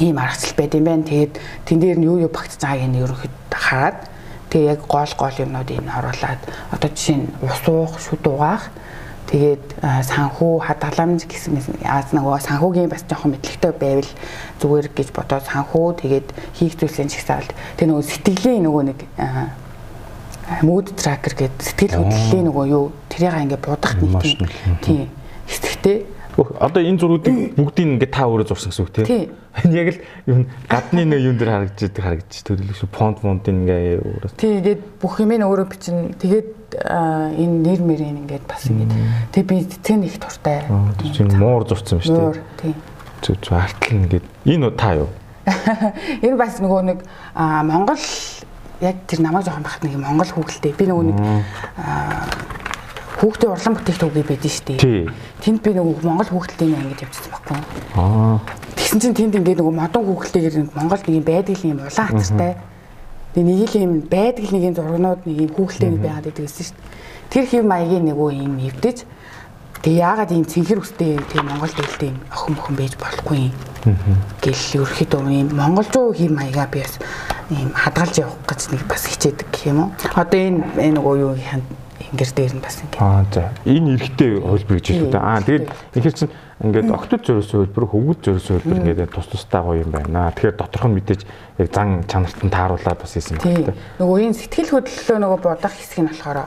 [0.04, 1.04] ийм аргачлал байд юм байна.
[1.04, 3.98] Тэгээд тэн дээр нь юу юу багтж байгааг нь ерөнхийдөө хараад
[4.50, 8.70] Тэгээ яг гол гол юмнуудыг нь оруулаад одоо жишээ нь ус уух, шүд угаах
[9.26, 14.12] тэгээд санхүү хадгаламж гэсэн яаж нөгөө санхүүгийн бас жоохон мэдлэгтэй байвал
[14.62, 17.50] зүгээр гэж бодоод санхүү тэгээд хийх зүйлсийн чагсаалт.
[17.74, 18.98] Тэг нөгөө сэтгэлийн нөгөө нэг
[20.62, 24.46] mood tracker гэдэг сэтгэл хөдлөлийн нөгөө юу тэрийг ингээ будах нэг
[24.78, 25.10] тийм
[25.50, 29.32] хэсэгтэй Одоо энэ зургуудыг бүгдийг ингээд та өөрөө зурсан гэсэн үг тийм.
[29.64, 30.36] Энэ яг л юу
[30.68, 34.36] гадны нэг юм дээр харагдаж байдаг харагдаж төрөлх шүү фонт фонтын ингээ өөрөө.
[34.36, 36.12] Тийм ингээд бүх юм нь өөрөө бичин.
[36.20, 38.92] Тэгээд энэ нэр мэрийн ингээд бас ингээд
[39.32, 40.68] тэг би цэцэн их туртай.
[41.00, 42.44] Тийм муур зурсан шүү дээ.
[42.60, 42.74] Тийм.
[43.24, 45.08] Зүг зүг артл ингээд энэ та юу?
[46.26, 46.98] Энэ бас нөгөө нэг
[47.32, 48.04] Монгол
[48.84, 50.76] яг тэр намайг жоохон бахад нэг Монгол хүүхэлтэй.
[50.76, 51.16] Би нөгөө нэг
[53.16, 55.08] хүүхдээ урлан бүтээгдэхүүн байдсан шүү дээ.
[55.40, 57.58] Тэнд би нөгөө Монгол хүүхдэлтэй ингэж явчихсан байхгүй.
[57.96, 58.40] Аа.
[58.76, 62.52] Тэгсэн чинь тэнд ингээд нөгөө модон хүүхдэлтэйгээр Монгол нэг юм байдаг юм улаан хацартай.
[63.32, 66.76] Тэгээ нэг л юм байдаг нэг юм зургнууд нэг юм хүүхдэлтэй байгаад байдаг гэсэн шүү
[66.76, 66.92] дээ.
[67.32, 68.98] Тэр хэв маягийн нөгөө юм эвдэж
[69.86, 73.54] Тэгээ яагаад ийм цэнхэр үстэй тийм Монгол дэлтэй юм охин охин байж болохгүй юм.
[74.42, 76.98] Гэл ерөөхдөө ийм монголжуу хэм маягаа би бас
[77.54, 79.90] ийм хадгалж явах гэж нэг бас хичээдэг гэх юм уу.
[80.18, 81.38] Одоо энэ нөгөө юу
[82.12, 82.98] ингэр дээр нь бас ингэ.
[83.02, 83.50] Аа за.
[83.66, 85.20] Энэ эрэгтэй хөлбөр гэж хэлдэг.
[85.20, 85.66] Аа тэгээд
[85.98, 90.30] ихэр чинь ингээд октод зөрөөс хөлбөр, хөвгөд зөрөөс хөлбөр ингээд тус тустай гоё юм байна.
[90.32, 91.22] Тэгэхээр доторх нь мэдээж
[91.58, 93.74] яг зан чанарт нь тааруулаад бас хийсэн байна.
[93.98, 96.38] Нөгөө энэ сэтгэл хөдлөлөө нөгөө бодох хэсэг нь болохоор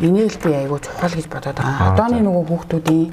[0.00, 1.92] энийг л би айгүй чухал гэж бодоод байгаа.
[1.92, 3.10] Одооны нөгөө хүүхдүүдийн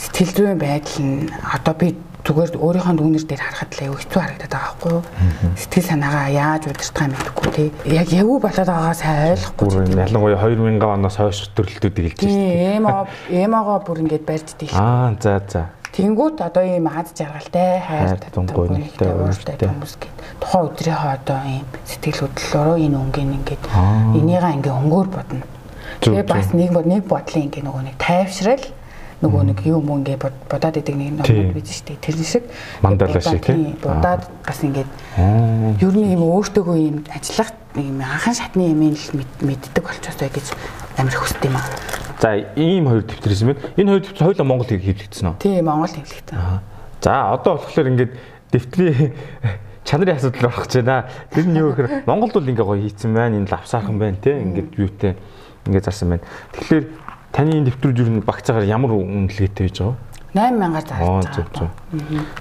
[0.00, 1.88] сэтгэл зүйн байдал нь одоо би
[2.24, 5.02] зүгээр өөрийнхөө дүүнер дээр харахад л аюу хэцүү харагдаад байгаа байхгүй юу?
[5.60, 7.68] Сэтгэл санаагаа яаж удирдах юм мэдэхгүй тий.
[7.92, 9.68] Яг явуу болоод байгаагаа сайн ойлгохгүй.
[9.92, 13.04] Ялангуяа 2000 оноос хойш төрлөлтүүдийг хэлж байна.
[13.28, 14.80] Эм эмоогоо бүр ингэж барьж дийлээ.
[14.80, 15.68] Аа за за.
[15.94, 21.66] Тэнгүүт одоо ийм аз жаргалтай хайр татамгүй нэгтэй ууртай хүмүүс гээд тухайн өдрийнхөө одоо ийм
[21.86, 23.64] сэтгэл хөдлөлөөрөө энэ өнгийн ингээд
[24.18, 25.46] энийгээ ингээ өнгөөр бодно.
[26.02, 28.64] Тэгээ бас нэг нэг бодлын ингээ нөгөө нэг тайвшрал
[29.24, 32.44] нөгөө нэг юм ингээ бодоод идэг нэг номод биз штэ тэр шиг
[32.84, 34.90] мандала шиг тийм бодоод бас ингээд
[35.80, 39.08] ер нь юм өөртөөгөө юм ажиллах юм анхан шатны юм л
[39.40, 40.46] мэддэг болчихосоо гэж
[41.00, 41.66] амир хүсдэг юм аа.
[42.20, 43.60] За ийм хоёр дэвтэр юм байна.
[43.76, 45.40] Энэ хоёр дэвтэр хоёулаа Монгол хэвлэгдсэн үү?
[45.40, 46.38] Тийм Монгол хэвлэгдсэн.
[47.00, 48.12] За одоо болохоор ингээд
[48.52, 49.12] дэвтрийн
[49.88, 51.08] чанарын асуудал орох гэж байна.
[51.34, 53.36] Тэр нь юу гэхээр Монголд бол ингээ гоё хийцэн байна.
[53.40, 54.38] Энэ лавсаахан байна те.
[54.40, 55.12] Ингээд юутэй
[55.66, 56.24] ингээ зарсан байна.
[56.54, 56.84] Тэгэхээр
[57.34, 59.98] Таны энэ дэвтрүүд юу багцаагаар ямар үнэлгээтэй байж байгаа?
[60.38, 61.70] 8000-аар зарж байгаа.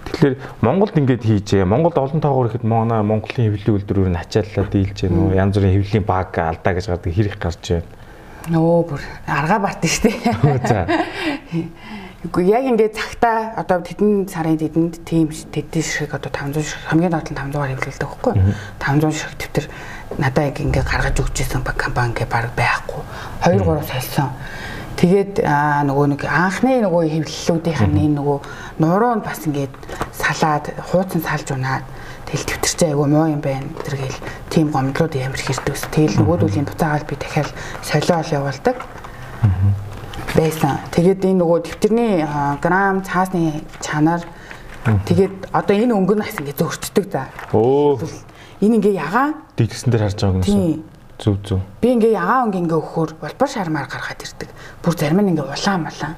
[0.05, 1.65] Тэгэхээр Монголд ингэж хийжээ.
[1.65, 5.33] Монголд олон тоогоор ихэд манай Монголын хэвлэлийн үйлдвэрээр нь ачааллаа дийлж гэнэ үү?
[5.33, 7.89] Янз бүрийн хэвлэлийн баг алдаа гэж гардаг хэрэг гарч байна.
[8.53, 10.13] Нөө бүр аргаа барт штэ.
[10.69, 10.85] За.
[12.23, 17.11] Үгүй яг ингээд цагтаа одоо тэдэн сарын тэдэнд тийм тэдэн шиг одоо 500 шиг хамгийн
[17.11, 18.33] доод нь 500 дугаар хэвлэлдэг байхгүй
[18.79, 19.65] 500 шиг төвтөр
[20.23, 23.03] надаа яг ингээд гаргаж өгч ирсэн компани ингээд баг байхгүй
[23.43, 24.31] 2 3 сольсон
[24.97, 28.37] Тэгээд нөгөө нэг анхны нөгөө хэвлэлүүдийнх нь нөгөө
[28.79, 29.73] нуруу нь бас ингээд
[30.13, 31.83] салаад хууцсан салж унаад
[32.29, 34.19] тэгэл төвтөрчээ айгу муу юм байна тэргээл
[34.53, 37.49] тийм гомдлууд ямар хэрдвс тэгэл нөгөөдүүлийн буцаагаал би дахиад
[37.81, 38.77] солиол явуулдаг.
[40.37, 40.77] Байсан.
[40.93, 42.13] Тэгээд энэ нөгөө төвтөрний
[42.61, 44.21] грамм цаасны чанар
[44.85, 47.29] тэгээд одоо энэ өнгө нь бас ингэ зөрчдөг за.
[47.53, 48.01] Өө.
[48.61, 50.92] Энэ ингээ ягаан дигдсэн дээр харж байгаа юм тийм
[51.23, 51.59] Зүв зүв.
[51.79, 54.49] Би ингээ ягаан өнгө ингээ өгөхөөр болбор шармаар гаргаад ирдэг.
[54.83, 56.13] Бүр зарим нь ингээ улаан малаа.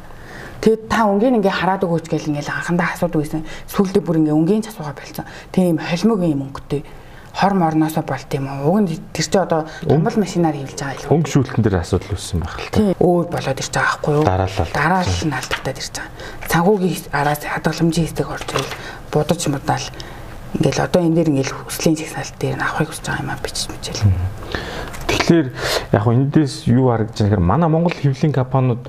[0.65, 3.45] Тэгээд та өнгийн ингээ хараад өгөөч гэл ингээ анхандаа асуудаг байсан.
[3.69, 5.29] Сүүлдээ бүр ингээ өнгийн цасууга болцсон.
[5.53, 6.81] Тийм холимог юм өнгөтэй
[7.35, 8.73] хор морноосоо болт юм уу.
[8.73, 11.11] Уг нь тэр чи одоо томбол машинаар хийлж байгаа илүү.
[11.11, 12.79] Өнгө шүүлтэн дээр асуудал үүссэн байх л та.
[12.97, 14.23] Өөр болоод ирж байгаа байхгүй юу?
[14.23, 14.71] Дараалал.
[14.71, 16.11] Дараалал нь алдагтаад ирж байгаа.
[16.47, 18.73] Цангуугийн араас хадгаламжийн хэсэг орж ирэл
[19.11, 19.87] будаж мудаал
[20.55, 23.67] ингээл одоо энэ дэр ингээл хүслийн чагсаалт дээр нь авахыг хүсэж байгаа юм а бичиж
[23.67, 24.03] мичээл.
[25.07, 25.47] Тэгэхээр
[25.93, 28.81] яг хөө эндээс юу харагдаж байгаа гэхээр манай Монгол хэвлэлийн компаниуд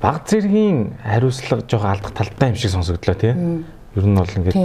[0.00, 3.32] баг зэргийн хариуцлага жоох алдах талтай юм шиг сонсогдлоо тий.
[3.34, 4.56] Ер нь бол ингээд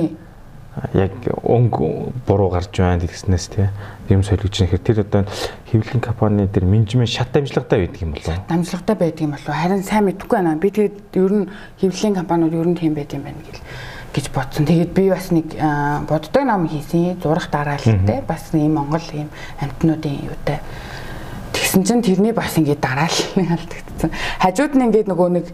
[0.93, 1.11] яг
[1.43, 3.67] өнгө буруу гарч байна гэснээс тий
[4.13, 5.25] юм солигч нэхэр тэр одоо
[5.71, 8.43] хэвлэлийн компани дээр менежмент шат амжилгатай байдаг юм болов уу?
[8.49, 9.59] Амжилгатай байдаг юм болов уу?
[9.59, 10.55] Харин сайн мэдэхгүй байна.
[10.55, 11.49] Би тэгээд ер нь
[11.81, 13.61] хэвлэлийн компаниуд ер нь тийм байд юм байна гэл
[14.13, 14.65] гэж бодсон.
[14.65, 15.47] Тэгээд би бас нэг
[16.09, 17.21] боддог ном хийсэн.
[17.21, 19.29] Зурах дараалалтай бас ийм Монгол ийм
[19.61, 20.59] амтнуудын юутай.
[21.53, 24.11] Тэгсэн чинь тэрний бас ингээд дараалал алдагдсан.
[24.41, 25.45] Хажууд нь ингээд нөгөө нэг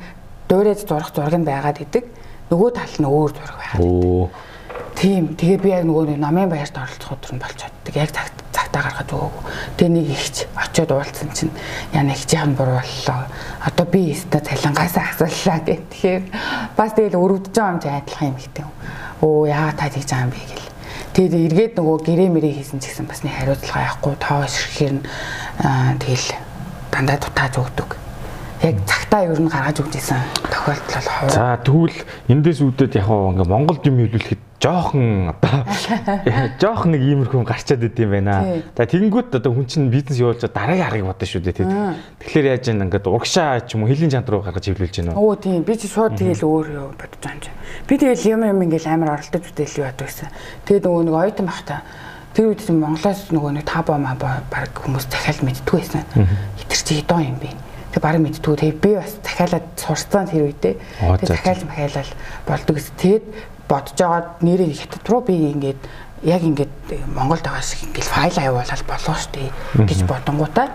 [0.49, 2.05] дуурайж зурах зураг нь байгаад идэг.
[2.51, 4.53] Нөгөө тал нь өөр зураг байгаад идэг.
[4.95, 5.35] Тийм.
[5.35, 7.75] Тэгээ би яг нөгөө намын баярт оролцох өдөр нь болчиход.
[7.95, 9.43] Яг цагт цагтаа гаргаж өгөөгүй.
[9.75, 11.51] Тэгээ нэг ихч очиод уулзсан чинь
[11.91, 13.27] яна ихжийнх нь буруу боллоо.
[13.67, 15.83] Одоо би өстө цалингаас асууллаа гэх.
[15.91, 16.23] Тэгэхээр
[16.79, 18.65] бас тэгэл өрөвдөж байгаа юм чи айдлах юм ихтэй.
[19.19, 20.74] Өө яагаад та тэгж байгаа юм бэ гэл.
[21.15, 25.03] Тэгээд эргээд нөгөө гэрээ мэрээ хийсэн ч гэсэн бас нэг хариуцлага явахгүй тоо ширхээр нь
[26.03, 26.27] тэгэл
[26.91, 27.89] дандаа дутааж өгдөг
[28.63, 31.29] яг цагтаа ер нь гаргаж өгч исэн тохиолдол бол хоо.
[31.29, 31.99] За тэгвэл
[32.31, 35.67] эндээс үүдээд яг ингээ Монголд юм хэлүүлэхэд жоохон одоо
[36.61, 38.63] жоохон нэг иймэрхүү гарчаад идэм байна.
[38.73, 41.67] За тэгэнгүүт одоо хүн чинь бизнес явуулж дараагийн аргыг бодно шүү дээ.
[42.23, 45.35] Тэгэхээр яаж юм ингээд урагшаа ч юм уу хэлийн чанар руу гаргаж хэвлүүлж байна уу?
[45.35, 47.57] Өө тийм би чи шууд тэгэл өөр бодож байгаа юм.
[47.85, 50.31] Би тэгэл юм юм ингээл амар оролдож үтэл юу яддаг гэсэн.
[50.65, 51.83] Тэгээд нөгөө нэг ойтон бахта
[52.33, 56.03] тэр үед Монголоос нөгөө нэг таба маа баг хүмүүс захиал мэдтгүй байсан.
[56.59, 57.53] Хитэр чи хидоо юм бэ?
[57.95, 58.55] Тэг баг мэдтгүй.
[58.59, 60.75] Тэг би бас захиалаад сурцсан тэр үедээ.
[61.23, 62.11] Тэг захиал махиалал
[62.43, 62.95] болдог гэсэн.
[62.99, 63.25] Тэгээд
[63.71, 65.79] бодож байгаа нэрээ хятад руу би ингээд
[66.27, 69.47] яг ингээд Монголд байгаа шиг ингээд файл аюулал болоо штэ
[69.79, 70.67] гэж бодонгуудаа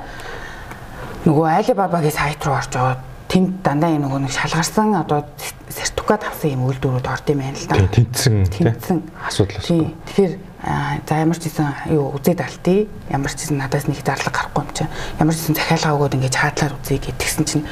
[1.29, 2.99] нөгөө Alibaba-гийн сайт руу орж байгаа
[3.31, 5.23] тэнд дандаа юм нөгөө нэг шалгарсан одоо
[5.71, 7.77] сертификат авсан юм үйлдвэрүүд орд юм байна л да.
[7.95, 9.95] Тэнцсэн тэнцсэн асуудал байна.
[10.09, 14.61] Тэгэхээр за ямар ч гэсэн юу үзээд алтий ямар ч гэсэн надаас нэг зарлаг гарахгүй
[14.61, 14.93] юм чинь.
[15.17, 17.65] Ямар ч гэсэн захиалгаа өгөөд ингэж хаадлаар үзье гэтгсэн чинь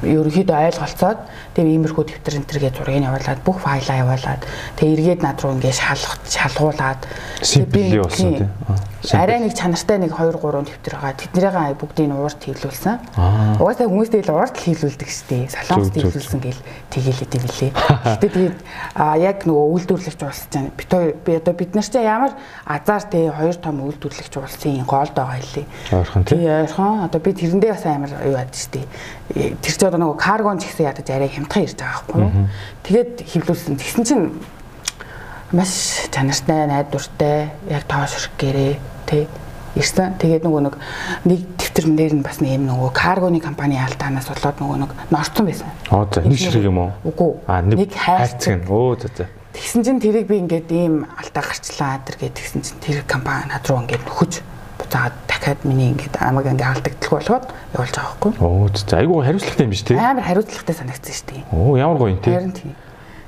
[0.00, 1.18] ерөнхийдөө ойлголцоод
[1.54, 4.40] тэгээ иймэрхүү дэвтэр энтергээ зургийг явуулаад бүх файлаа явуулаад
[4.80, 7.00] тэгээ эргээд над руу ингэж шалгах шалгуулад
[7.68, 7.84] би
[9.12, 11.16] арай нэг чанартай нэг 2 3 дэвтэр байгаа.
[11.16, 12.96] Тэднийгээ бүгдийг уурт хийлүүлсэн.
[13.60, 16.60] Угаасаа хүмүүс тэгэл уурт хийлүүлдэг штеп солонгост хийлүүлсэн гэл
[16.92, 18.56] тэгээл идэв билээ гэтээ тэгээд
[19.24, 22.32] яг нөгөө үйлдвэрлэгч уулсч байгаа би одоо бид нар чинь ямар
[22.64, 25.66] азар те хоёр том үйлдвэрлэгч уулсын голд байгаа хэлээ.
[25.92, 26.38] Ойрхон тий.
[26.38, 28.86] Ойрхон одоо би тэрэндээ бас амар юу яд штий.
[29.34, 32.48] Тэр чинь одоо нөгөө каргон ч гэсэн ядаж арай хямдхан ирж байгаа байхгүй юу.
[32.86, 33.76] Тэгээд хөвлүүлсэн.
[33.76, 34.24] Тэгсэн чинь
[35.52, 38.78] маш чанартай, найдвартай, яг тоошрох гэрээ
[39.10, 39.26] тий
[39.74, 40.14] ирсэн.
[40.18, 40.74] Тэгээд нөгөө нэг
[41.26, 41.40] нэг
[41.86, 45.68] нэр нь бас нэг юм нөгөө каргоны компани алдаанаас болоод нөгөө нэг норцсон байсан.
[45.90, 46.90] Аа за нэг ширхэг юм уу?
[47.06, 47.30] Үгүй.
[47.46, 48.66] Аа нэг хайрцаг.
[48.66, 49.26] Өө за за.
[49.50, 53.66] Тэгсэн чинь тэрийг би ингээд ийм алдаа гарчлаа тэр гээд тэгсэн чинь тэр компани над
[53.66, 54.32] руу ингээд нөхөж
[54.78, 58.32] буцаад дахиад миний ингээд амаг ингээд алдагдтал болгоод явуулж байгаа байхгүй.
[58.38, 59.98] Оо айгүй хариуцлагатай юм биш тий.
[59.98, 61.42] Амар хариуцлагатай санагдсан шүү дээ.
[61.50, 62.34] Оо ямар гоё юм тий.
[62.34, 62.70] Харин тий.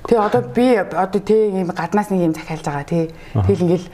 [0.07, 3.05] Тэгээ одоо би одоо тий ийм гаднаас нэг юм захиалж байгаа тий.
[3.35, 3.85] Тэгэл ингээд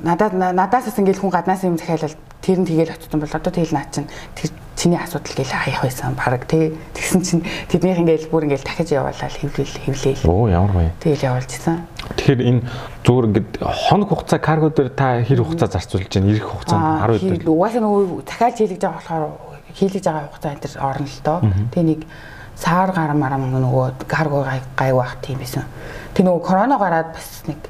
[0.00, 3.86] надад надаас ингээл хүн гаднаас юм захиалал тэр нь тэгэл очсон бол одоо тэгэл наа
[3.92, 4.50] чин тэр
[4.80, 6.48] чиний асуудал гээл хаях байсан баг.
[6.48, 10.90] Тий тэгсэн чин тэднийх ингээл бүр ингээл дахиж яваалал хэвлэл хэвлээл оо ямар гоё.
[11.04, 11.84] Тэгэл явуулчихсан
[12.16, 12.60] тэгэхээр энэ
[13.04, 16.32] зүгээр ингээд хоног хугацаа карго дээр та хэр хугацаа зарцуулж байна?
[16.32, 19.24] Ирэх хугацаа 10 өдөр угаасаа нөгөө дахиад хийлгэж байгаа болохоор
[19.76, 21.38] хийлгэж байгаа хугацаа энэ төр орно л доо.
[21.70, 22.00] Тий нэг
[22.56, 25.64] сар гар марам нөгөө карго гай байх тийм байсан.
[26.14, 27.60] Тий нөгөө корона гараад бас нэг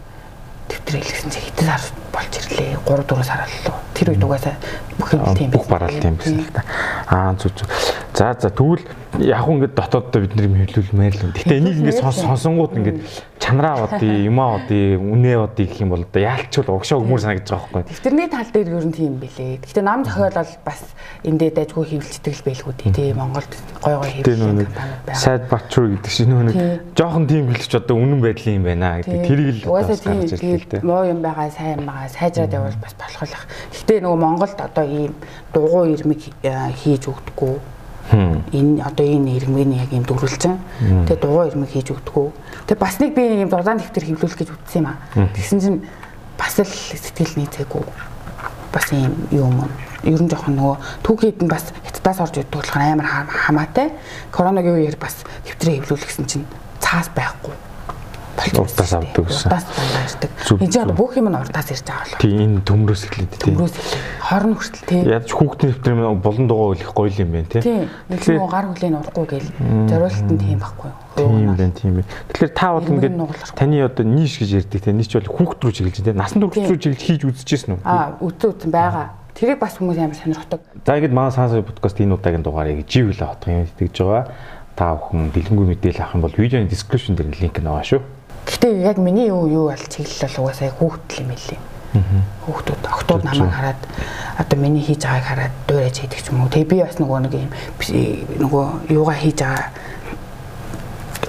[0.90, 2.74] тэмдэг хэлсэн чи хэдэн сар болж ирлээ.
[2.82, 4.54] 3 4 сар боллоо тэр үед угаасаа
[4.98, 6.62] бүх юм тийм бүх бараалт юм байсан л та.
[7.06, 7.68] Аа зүг зүг.
[8.14, 8.82] За за тэгвэл
[9.18, 11.34] яг уу ингээд дотооддоо бид нэр хөвлүүлмээр л.
[11.34, 12.98] Гэтэ энийг ингээд сонсонгууд ингээд
[13.42, 17.70] чанараа бодъё, юмаа бодъё, үнэ бодъё гэх юм бол одоо яалчвал угшаа өгмөр санагдаж байгаа
[17.74, 17.90] байхгүй.
[17.90, 19.58] Дэвтэрний тал дээр ер нь тийм билээ.
[19.66, 20.80] Гэтэ нам зохиол бол бас
[21.26, 23.12] эндээ дайггүй хөвлөлттэй байлгүй тий.
[23.12, 25.16] Монголд гой гой хөвлөлт байна.
[25.18, 26.56] Сайд Батчур гэдэг нөө нэг
[26.94, 30.84] жоохон тийм хэлж одоо үнэн байдлын юм байна гэдэг тэрийг л бас гарч ирлээ.
[30.86, 33.44] Муу юм байгаа, сайн байгаа, сайжраад явбал бас болохлах.
[33.74, 35.12] Гэтэ нөгөө Монголд одоо ийм
[35.52, 37.79] дугуй ирмэг э, хийж өгдөггүй
[38.10, 40.58] Энэ одоо энэ ирмэний яг юм дөрвөлцэн.
[41.06, 42.28] Тэгээ дугуй ирмэг хийж өгдөггүй.
[42.66, 44.98] Тэгээ бас нэг би юм дурдаан дэвтэр хэвлүүлэх гэж утсан юм аа.
[45.14, 45.78] Тэгсэн чинь
[46.34, 47.84] бас л сэтгэл нийцээгүй.
[48.74, 49.70] Бас юм юм.
[50.02, 53.94] Ер нь жоохон нөгөө түүхийд нь бас хятадаас орж ирдэг болохоор амар хамаатай.
[54.34, 56.46] Коронагийн үеэр бас дэвтрээ хэвлүүлэхсэн чинь
[56.82, 57.69] цаас байхгүй
[58.56, 59.48] урдаас авдаг гэсэн.
[59.50, 60.30] Урдаас авдаг.
[60.60, 62.20] Энд бүх юм нь урдаас ирж байгаа болоо.
[62.20, 63.54] Тийм энэ төмрөөс эхлээд тийм.
[63.56, 65.02] Төмрөөс эхлээд хорн хүртэл тийм.
[65.10, 67.62] Яаж хүүхдийн нэвтрэмээ болон дугаа үлэх гоё юм байна тийм.
[67.62, 67.84] Тийм.
[68.08, 69.48] Тэгэхээр гар хүлээн урахгүй гэл
[69.90, 70.98] зориулт нь тийм байхгүй юу?
[71.18, 72.08] Тийм байна тийм байна.
[72.30, 73.16] Тэгэхээр та бол ингээд
[73.58, 74.96] таны одоо ниш гэж ярьдаг тийм.
[74.96, 76.16] Ниш бол хүүхд рүү чиглэж тийм.
[76.16, 77.80] Насан турш рүү чиглэж хийж үзчихсэн үү?
[77.84, 79.06] Аа, үзэн үзэн байгаа.
[79.34, 80.60] Тэрийг бас хүмүүс амар сонирхдаг.
[80.84, 84.24] За ингэж манай сансаа подкаст энэ удаагийн дугаарыг живлээ хотох юм итгэж байгаа.
[84.76, 88.02] Та бүхэн дэлгэнгүй мэдээлэл авах юм бол видеоны description дээр линк байгаа шүү.
[88.46, 91.60] Гэхдээ яг миний юу юу бол чиглэл бол угаасаа хүүхдэл юм хэлээ.
[92.46, 93.80] Хүүхдүүд октод намайг хараад
[94.38, 96.52] одоо миний хийж байгааг хараад дуурайж хийдэг ч юм уу.
[96.52, 97.50] Тэгээ би бас нөгөө нэг юм
[98.46, 99.70] нөгөө юугаа хийж байгаа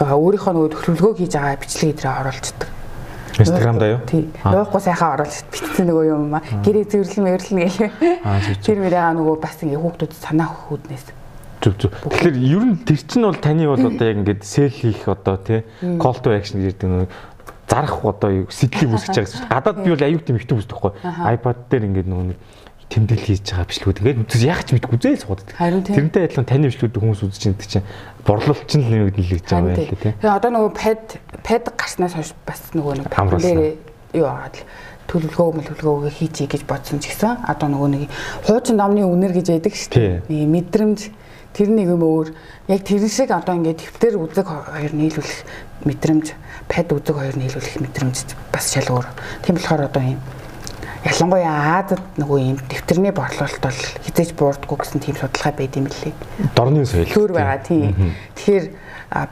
[0.02, 2.70] өөрийнхөө нөгөө төлөвлөгөө хийж байгаа бичлэг дээр оруулцдаг.
[3.40, 4.00] Инстаграмда юу?
[4.06, 4.30] Тий.
[4.44, 6.44] Явахгүй сайхан оруулж битсэн нөгөө юм аа.
[6.66, 7.90] Гэрээ зэвэрлэн мэрлэн гээл.
[8.66, 11.21] Тэр мөрөө нөгөө бас ингээ хүүхдүүд санаа хөхүүднээс
[11.62, 11.94] Зүг зүг.
[12.10, 15.62] Тэгэхээр ер нь тэр чинь бол таны бол одоо яг ингээд сел хийх одоо тий
[16.02, 17.10] call to action гэдэг нэг
[17.70, 19.48] зарах одоо сэтлийг үсгэж байгаа гэсэн.
[19.48, 20.92] Гадаад би бол аюул тийм ихтэй үсдэг хгүй.
[21.06, 22.40] iPad дээр ингээд нөгөө нэг
[22.92, 25.56] тэмдэглэл хийж байгаа бичлэгүүд ингээд яг ч мэдгүй зээл сууддаг.
[25.56, 27.88] Тэрнтэй адилхан таны бичлэгүүд хүмүүс үзэж байгаа чинь
[28.28, 30.12] борлуулалт чинь нэг нэлэгдэж байгаа байл тий.
[30.20, 31.04] Тэгээ одоо нөгөө pad
[31.48, 33.08] pad гарснаас хойш бас нөгөө нэг
[33.40, 33.80] дээр
[34.20, 34.60] юу л
[35.08, 38.04] төлөвлөгөө мөлөвлөгөөгөө хийчихье гэж бодсон ч гэсэн одоо нөгөө нэг
[38.48, 40.48] хуучин номны үнэр гэж яддаг шүү дээ.
[40.48, 41.00] Мэдрэмж
[41.54, 42.34] тэр нэг юм өөр
[42.72, 45.44] яг тэр шиг одоо ингээд төвтөр үзэг хоёр нийлүүлэх
[45.84, 46.28] мэдрэмж
[46.72, 48.18] пад үзэг хоёр нийлүүлэх мэдрэмж
[48.52, 49.08] бас шал өөр.
[49.44, 50.20] Тийм болохоор одоо юм
[51.02, 56.14] ялангуяа Азад нөгөө юм дэвтэрний борлуулалт бол хизээж буурдггүй гэсэн тийм судалгаа байд юм лээ.
[56.54, 57.10] Дорны соёл.
[57.10, 58.14] Төр байгаа тийм.
[58.38, 58.66] Тэгэхээр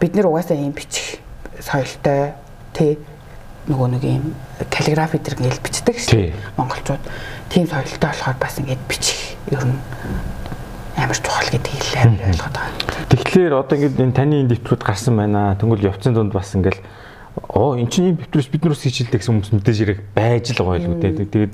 [0.02, 1.22] бид нэр угаасаа юм бичих
[1.62, 2.34] соёлтой
[2.74, 2.98] тий
[3.70, 4.34] нөгөө нэг юм
[4.74, 6.34] каллиграфи дээр ингээл бичдэг шүү.
[6.58, 7.04] Монголчууд
[7.54, 9.78] тийм соёлтой болохоор бас ингээд бичих ер нь
[10.98, 13.10] амар чухал гэдгийг л амар ойлгоод байгаа.
[13.10, 15.58] Тэгэхээр одоо ингээд энэ таны энэ дэвтрүүд гарсан байна.
[15.60, 16.82] Тэнгүүл явцын дунд бас ингээл
[17.54, 20.80] оо эн чинь ийм дэвтрээс бид нуус хийжилдэг гэсэн хүмүүс мэдээж ирэх байж л гоё
[20.82, 21.22] л үү.
[21.30, 21.54] Тэгээд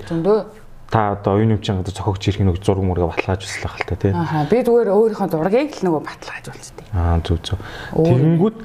[0.89, 4.13] та одоо оюун юмчин гадар цохогч ирэх нэг зураг мурга баталгааж услах хэл та тий.
[4.13, 6.85] Аа би зүгээр өөрийнхөө зургийг л нөгөө баталгааж болчтой.
[6.93, 7.59] Аа зүг зүг.
[7.97, 8.57] Тэгэнгүүт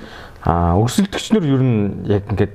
[0.45, 1.81] аа өрсөлдөгчнөр ер нь
[2.13, 2.55] яг ингээд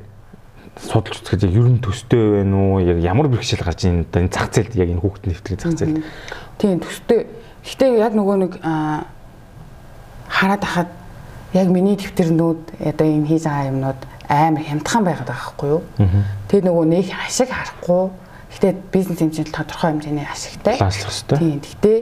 [0.80, 2.80] судалж үзэхэд яг ер нь төстэй байна уу?
[2.84, 6.04] Яг ямар бэрхшээл гарч ийн одоо энэ зах зээлд яг энэ хүүхдийн нэвтрийн зах зээлд.
[6.62, 7.20] Тийм төстэй
[7.66, 8.54] Гэхдээ яг нөгөө нэг
[10.30, 10.90] хараад ахад
[11.54, 12.62] яг миний тэмдэгтэрнүүд
[12.94, 15.82] одоо энэ хийж байгаа юмнууд амар хямдхан байгаад байгаа хгүй юу.
[16.50, 18.04] Тэгээ нөгөө нэг ашиг харахгүй.
[18.54, 20.78] Гэхдээ бизнес хэмжээнд тодорхой хэмжээний ашигтай.
[20.80, 21.38] Лааслах хэрэгтэй.
[21.42, 21.60] Тийм.
[21.66, 21.98] Гэхдээ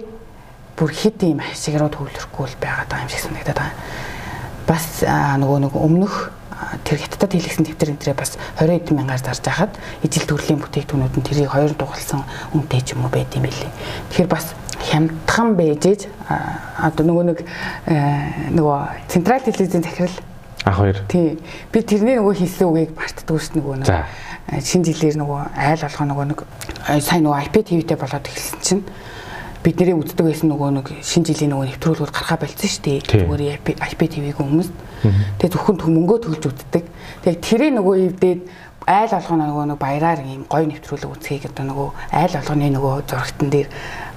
[0.75, 3.77] бүр хэд ийм ашиг руу төвлөрөхгүй л байгаад байгаа юм шиг санагдаад байгаа.
[4.67, 6.15] Бас нөгөө нэг өмнөх
[6.81, 11.25] тэр хятадд хийлгсэн тэмдэгтэр энтрээ бас 20 эд мянгаар зарж хахад ижил төрлийн бүтээгдэхүүнүүд нь
[11.25, 12.25] тэрийг хоёр дугуулсан
[12.57, 13.71] үнэтэй ч юм уу байд юм билий.
[14.09, 16.09] Тэгэхээр бас хямдхан бэжэж
[16.81, 17.39] одоо нөгөө нэг
[18.57, 20.17] нөгөө централ телевизийн захирал
[20.65, 20.97] ах хоёр.
[21.07, 21.39] Тий.
[21.71, 23.89] Би тэрний нөгөө хийсэн үгийг мартдаг ус нөгөө нэг
[24.63, 26.39] шинэ жилээр нөгөө айл болгоо нөгөө нэг
[27.03, 28.83] сайн нөгөө IP TV-тэй болоод эхэлсэн чинь
[29.63, 32.99] бидний үздэг байсан нөгөө нэг шинэ жилийн нөгөө нэвтрүүлгүүд гарахаа болцсон шүү дээ.
[33.23, 34.69] Зүгээр IP TV-г хүмүүс.
[35.39, 36.83] Тэгээ зөвхөн мөнгөө төлж үздэг.
[37.23, 38.41] Тэгээ тэрээ нөгөө ивдээд
[38.87, 43.47] айл алганы нөгөө нэг баяраар ийм гоё нэвтрүүлэг үзхийг одоо нөгөө айл алганы нөгөө зурагтан
[43.47, 43.67] дээр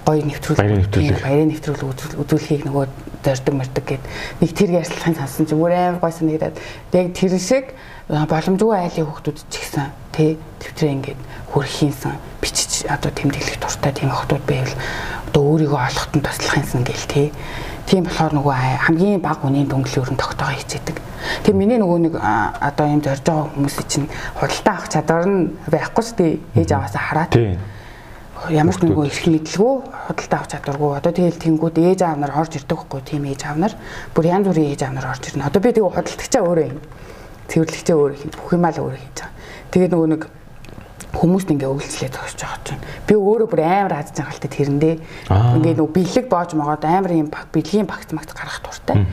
[0.02, 2.84] гоё нэвтрүүлэг баярын нэвтрүүлэг үзүүлэхийг нөгөө
[3.22, 4.04] зорддог мөрдөг гэд
[4.42, 6.58] нэг тэр ярьслахын сансан чинь бүр амар гой санагдаад
[6.94, 7.74] яг тэр шиг
[8.06, 14.46] боломжгүй айлын хүүхдүүд ч гэсэн тий төвтрээ ингээд хүрхийнсэн бичиж одоо тэмдэглэх дуртай тийм охтууд
[14.46, 14.74] байвал
[15.26, 17.26] одоо өөрийгөө олоход нь туслах юмсан гээл тий
[17.90, 18.54] тийм болохоор нөгөө
[18.86, 20.96] хамгийн бага үнийн дөнгөлөөр нь тогтоогоо хийцээдэг.
[21.42, 24.06] Тэгээ миний нөгөө нэг одоо юм зорж байгаа хүмүүс чинь
[24.38, 27.34] худалдаа авах чадвар нь байхгүй ч тий ээж аваасаа хараад.
[28.50, 30.90] Ямар ч нөгөө их мэдлгүй худалдаа авах чадваргүй.
[30.98, 33.74] Одоо тэгэл тэнгууд ээж аав нар орж ирдэг байхгүй тийм ээж аав нар.
[34.14, 35.46] Бүр янз бүрийн ээж аав нар орж ирнэ.
[35.46, 36.78] Одоо би тэгээ худалдагчаа өөрөө юм
[37.50, 39.34] цэвэрлэгчээ өөрөө хий бүх юмаа л өөрөө хийж байгаа.
[39.70, 40.22] Тэгээ нөгөө нэг
[41.16, 44.94] хүмүүст ингээ үйлчлээ зогсож байгаа чинь би өөрөө бүр амар л тэ тэрэндээ
[45.56, 49.06] ингээ нөгөө бэлэг боож могоод амар юм бэлгийн багц магц гаргах туртай.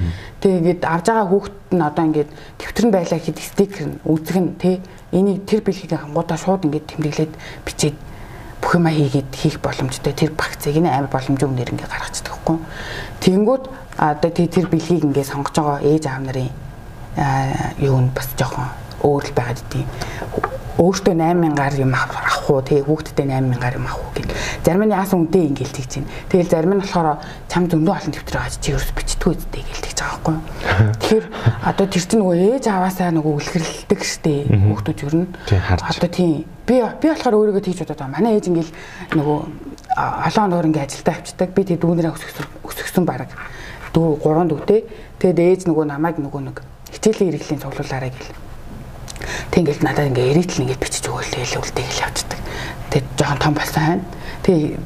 [0.43, 4.51] Тэгээ ингээд авж байгаа хүүхэд нь одоо ингээд тэмтэрн байлаа хэд стикер нь үзэг нь
[4.59, 4.83] тэ
[5.15, 7.95] энийг тэр бэлгийг хангуудаа шууд ингээд тэмдэглээд бичээд
[8.59, 10.11] бүх юма хийгээд хийх боломжтой.
[10.11, 12.57] Тэр багцыг нь амар боломжгүй нэр ингээ гаргацдаг хгүй
[13.23, 13.63] тэгэнгүүт
[13.95, 16.51] одоо тэр бэлгийг ингээ сонгож байгаа ээж аав нарын
[17.79, 18.69] юу нь бас жоохон
[19.03, 24.11] өөр л байгаад идэв өөртөө 8000-аар юм авах уу тэгээ хүүхдтэй 8000-аар юм авах уу
[24.17, 24.33] гэх.
[24.65, 26.09] Зарим нь яасан үнтэй ингээл тэгж чинь.
[26.33, 29.99] Тэгэл зарим нь болохоор чам зөндөө олон төвтөр хааж чи ерөөс бичдэггүй үстэй ингээл тэгж
[30.01, 30.37] байгаа байхгүй.
[30.97, 31.25] Тэгэхээр
[31.61, 35.27] одоо тэр чинь нөгөө ээж аваасаа нөгөө үлгэрэлдэг штэ хүүхдүүд ер нь.
[35.61, 36.31] Одоо тийм
[36.65, 38.15] би би болохоор өөрийгөө тэгж бодоод байгаа.
[38.17, 38.73] Манай ээж ингээл
[39.13, 39.37] нөгөө
[39.93, 41.49] олон нөр ингээ ажилдаа авчдаг.
[41.53, 43.29] Би тэг дүүнэрээ өсгсөн өсгсөн баг.
[43.93, 44.89] Дүү гурван дүүтэй.
[45.21, 46.57] Тэгэд ээж нөгөө намайг нөгөө нэг
[46.93, 48.43] хичээлийн хэрэглийн цуглуулаарай гэл
[49.51, 52.39] Тэг ингээл надад ингээ эрίτл ингээ бичиж өгөөл тэгэл үлдээг л явцдаг.
[52.91, 54.01] Тэг жоохон том болсон.
[54.43, 54.81] Тэг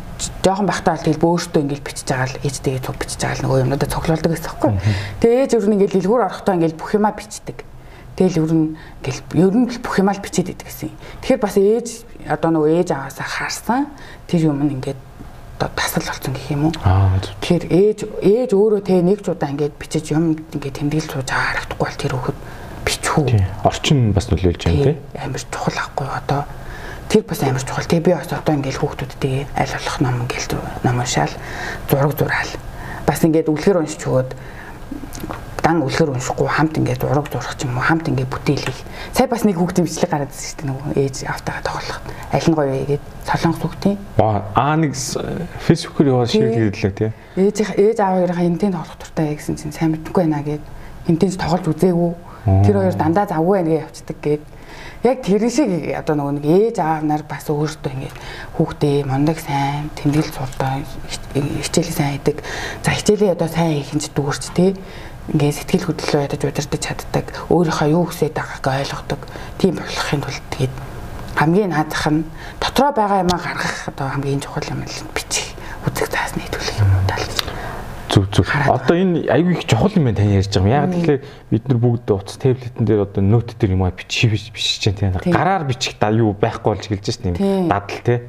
[0.45, 3.89] жоохон бахтаа тэгэл бөөстөө ингээл бичиж байгаа л ээжтэйгээ цуг бичиж байгаа л нөгөө юмнуудаа
[3.89, 4.81] цоглуулдаг гэсэн байна.
[5.23, 7.57] Тэг ээж өөр нь ингээл дэлгүүр орохдоо ингээл бүх юмаа бичдэг.
[8.17, 8.67] Тэгэл ер нь
[9.01, 10.91] ингээл ер нь бүх юмаа л бичээд идэг гэсэн.
[11.23, 11.87] Тэгэхээр бас ээж
[12.29, 13.81] одоо нөгөө ээж аваасаа харсан
[14.29, 14.99] тэр юм нь ингээд
[15.57, 16.73] одоо тасал болсон гэх юм уу.
[17.41, 21.81] Тэгэхээр ээж ээж өөрөө тэ нэг ч удаа ингээд бичиж юм ингээд тэмдэглэж сууж харагдахгүй
[21.81, 22.37] бол тэр хөхөд
[22.85, 23.25] бичхүү.
[23.65, 24.97] Орчин бас нөлөөлж байна тий.
[25.17, 26.41] Амар чухал ахгүй одоо
[27.09, 27.89] тэр бас амар чухал.
[27.89, 30.49] Тэгээ би бас одоо ингээл хүүхдүүдтэйгээ аль болох ном ингээл
[30.85, 31.33] ном уншаал,
[31.89, 32.51] зураг зураал.
[33.09, 34.29] Бас ингээд үлгэр уншиж өгөөд
[35.67, 38.79] дан үлгэр уншихгүй хамт ингээд зураг зурах ч юм уу хамт ингээд бүтээлэх.
[39.11, 41.99] Сая бас нэг хүүхдийн бичлэг гараад ирсэн шүү дээ нөгөө ээж автагаа тоглох.
[42.31, 43.97] Аль нь гоё вэ гээд солонгос хүүхдийн.
[44.15, 47.11] Аа нэг фэйсбүүкээр яваад ширэглэдлээ тий.
[47.35, 50.63] Ээж ээж аав хоёрын хинтийн тоглох туртай гэсэн чинь сайн мэдгүй байна гээд
[51.11, 52.11] хинтээс тоглож үзээгүй
[52.47, 54.43] Тэр хоёр дандаа завгүй байнгээ явцдаг гээд
[55.03, 58.15] яг тэр шиг одоо нөгөө нэг ээж аав нар бас өөртөө ингээд
[58.55, 60.79] хүүхдээ мондаг сайн тэмдэглэл сурдаа
[61.35, 62.39] хичээлээ сайн хийдэг.
[62.87, 64.79] За хичээлээ одоо сайн хийх нь дүүрч тий
[65.31, 67.25] ингээд сэтгэл хөдлөлөө ядаж удирдах чаддаг.
[67.51, 69.21] Өөрийнхөө юу хүсэж байгааг ойлгодог.
[69.59, 70.75] Тийм болохын тулд тэгээд
[71.37, 72.25] хамгийн наадах нь
[72.59, 75.53] дотроо байгаа юмаа гаргах одоо хамгийн чухал юм л бичих
[75.85, 77.46] үзэг заасны төлөх юм уу тал
[78.17, 78.47] зүг зүг.
[78.65, 80.73] Одоо энэ аюу их чухал юм байна тань ярьж байгаа юм.
[80.73, 84.81] Яг тэгэхээр бид нар бүгд утас таблетэн дээр одоо нөт дээр юм а бичиж бичиж
[84.81, 85.13] чинь тийм.
[85.13, 87.69] Гараар бичих да юу байхгүй болж гэлж шин тийм.
[87.69, 88.25] Дадал тий.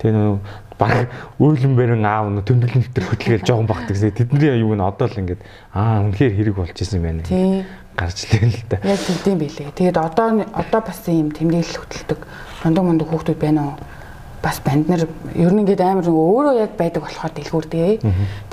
[0.00, 0.38] Тэгээ нөө
[0.78, 4.16] баг үйлэн бэрэн аав нөө тэмдэглэн дээр хөтлөгээл жоохон багт гэсэн.
[4.16, 5.42] Тэдний аюу нь одоо л ингээд
[5.74, 7.26] аа үнэхээр хэрэг болж исэн байна.
[7.26, 7.66] Тийм
[7.98, 8.78] гарч лээ л да.
[8.86, 9.74] Яг тийм билээ.
[9.74, 12.20] Тэгээд одоо одоо бас ийм тэмдэглэл хөтэлдэг
[12.62, 13.97] мундаг мундаг хүүхдүүд байна уу?
[14.42, 17.92] Бас банд нар ер нь ингээд амар нөгөө өөрөө яг байдаг болохоор дэлгүүрдээ.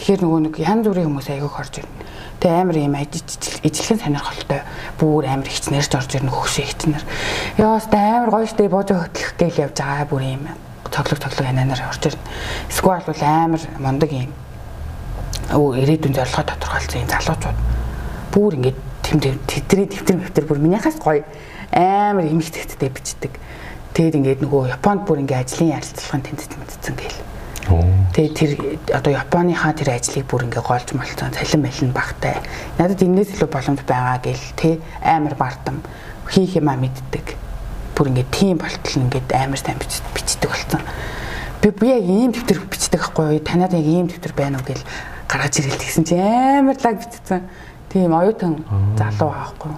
[0.01, 1.93] Тэгэхээр нөгөө нэг янз бүрийн хүмүүс аягүйх орж ирнэ.
[2.41, 4.61] Тэгээ амар юм ижилхэн сонирхолтой
[4.97, 7.03] бүр амар хичнэрч орж ирнэ хөгшөө хичнэр.
[7.61, 10.43] Яас та амар гоё штэ бууж хөтлөх гээл явж байгаа бүр юм
[10.89, 12.23] цоглог цоглог ананаар орж ирнэ.
[12.73, 14.33] Эсвэл бол амар мондөг юм.
[15.53, 17.57] Өө ирээдүйн зорилгоо тодорхойлсон юм залуучууд
[18.33, 21.21] бүр ингээд тэм тэдний дэвтэр мэвтэр бүр минийхаас гоё
[21.71, 23.37] амар эмхтэхтэй бичдэг
[23.95, 27.19] Тэгээд ингээд нөгөө Японд бүр ингээд ажлын ярилцлагын тэмцэж мэдсэн гээл.
[28.11, 28.51] Тэгээд тэр
[28.91, 32.35] одоо Японыхаа тэр ажлыг бүр ингээд голж молцсон цалин малин багтай.
[32.75, 35.79] Надад энэс илүү боломж байгаа гээл тэ амар бардам
[36.27, 37.39] хийх юмаа мэддэг.
[37.95, 40.83] Бүр ингээд тийм болтол ингээд амар сайн бичдэг болсон.
[41.63, 43.47] Би би яг ийм дэвтэр бичдэг байхгүй юу?
[43.47, 44.85] Танад яг ийм дэвтэр байна уу гээл
[45.25, 47.47] гаргаж ирэл тэгсэн чи амар лаг бичсэн.
[47.89, 48.61] Тийм оюутан
[48.99, 49.71] залуу аахгүй.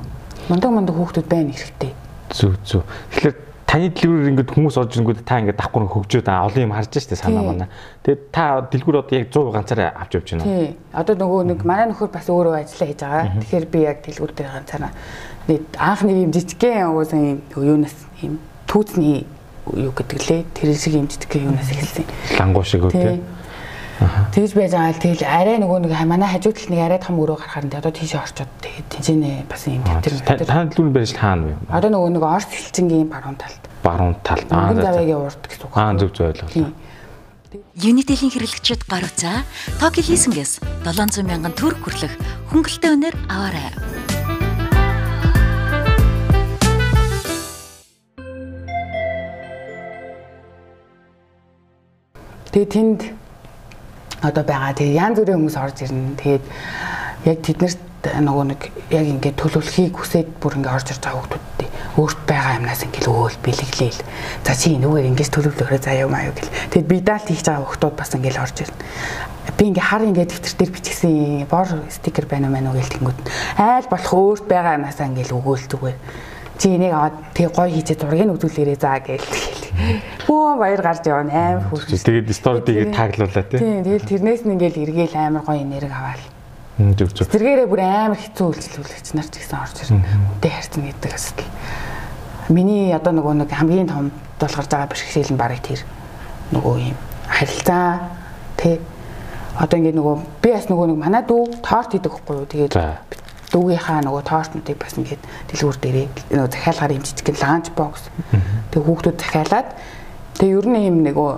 [0.50, 1.94] Мундаг мундаг хүүхдүүд байна хэрэгтэй.
[2.36, 2.84] Зүг зүг.
[3.16, 7.20] Тэгэхээр таны дэлгүүрээр ингээд хүмүүс орж ирэнгүүт та ингээд давхар хөгжөөд олон юм харж штэ
[7.20, 7.68] санаа манай.
[8.08, 10.48] Тэгээд та дэлгүүр одоо яг 100 ганцаараа авч явж байна?
[10.48, 10.68] Тий.
[10.96, 13.24] Одоо нөгөө нэг манай нөхөр бас өөрөө ажиллаа хийж байгаа.
[13.44, 14.92] Тэгэхээр би яг дэлгүүр дээр ганцаараа
[15.52, 18.40] нэг анхны юм жижигхэн угсаа юм юунаас юм
[18.72, 19.28] түүцний
[19.76, 20.42] юу гэдэг лээ.
[20.56, 22.08] Тэр шиг юм жижигхэн юунаас эхэлсэн.
[22.40, 23.20] Лангуу шиг үү тий.
[23.98, 27.42] Тэгж байж байгаа л тэгэл арай нөгөө нэг манай хажууд талд нэг арай том өрөө
[27.42, 30.46] гарахаар нь одоо тийшээ орчод тэгээд тэнцэнэ бас юм тэмдэг.
[30.46, 31.54] Та дэлгүүр барьж хаана вэ?
[31.74, 33.64] Одоо нөгөө нэг Орос хилчингийн баруун талд.
[33.82, 34.46] Баруун талд.
[34.54, 35.74] Аа завьягийн урд гэсэн үг.
[35.74, 36.70] Аа зөв зөв ойлголоо.
[37.74, 39.42] Unitel-ийн хэрэглэгчид гар утсаа
[39.82, 42.14] Tokyo Leasing-ээс 700 мянган төгрөг хүрлэх
[42.54, 43.74] хөнгөлөлтөй үнээр аваарай.
[52.54, 53.00] Тэгээ тэнд
[54.22, 54.74] одоо байгаа.
[54.74, 56.18] Тэгээ янз бүрийн хүмүүс орж ирнэ.
[56.18, 56.46] Тэгээд
[57.28, 57.82] яг тэднэрт
[58.24, 58.62] нөгөө нэг
[58.94, 63.38] яг ингээд төлөвлөхийг хүсээд бүр ингээд орж ирж байгаа хүмүүстэй өөрт байгаа юмнаас ингээд өөл
[63.42, 64.02] бэлэглээл.
[64.46, 66.54] За чи нүгээр ингээд төлөвлөхөөрөө заяа маяа гэл.
[66.70, 68.86] Тэгэд би даалт хийж байгаа хүмүүс бас ингээд орж ирнэ.
[69.58, 73.20] Би ингээд хар ингээд дэвтэр дээр бичсэн бор стикер байна мэн үү гэл тэнгүүд
[73.58, 75.98] айл болох өөрт байгаа юмнаас ингээд өгөөл зүгээр.
[76.58, 80.02] Чи энийг аваад тэг гой хийчээ зургийг үзүүлээрээ заа гээл тэгэл.
[80.26, 81.98] Бөө баяр гарч явна амар хүрхэ.
[82.02, 83.60] Тэгээд стори тэгээд таглуулаа тий.
[83.62, 86.26] Тийм тэгэл тэрнээс нь ингээл эргээл амар гоё нэрэг аваал.
[86.98, 87.30] Зүг зүг.
[87.30, 90.02] Тэргээрээ бүр амар хэцүү үйлчлүүлэгч нар ч гэсэн орж ирнэ.
[90.38, 91.52] Үдээ харьцна гэдэг асуудал.
[92.50, 95.82] Миний одоо нөгөө нэг хамгийн том долгарж байгаа бэрхшээл нь барыг тэр
[96.54, 96.98] нөгөө юм
[97.28, 98.14] харилцаа
[98.58, 98.80] тий
[99.58, 102.74] одоо ингээд нөгөө би бас нөгөө нэг манай дүү торт хийдэг байхгүй юу тэгээд
[103.52, 108.12] дүүгийнхаа нөгөө тортнуудыг бас ингээд дэлгүүр дээрээ нөгөө захиалгаар юм жижиг ланч бокс.
[108.72, 109.70] Тэг хүүхдүүд захиалаад
[110.36, 111.32] тэг ер нь юм нөгөө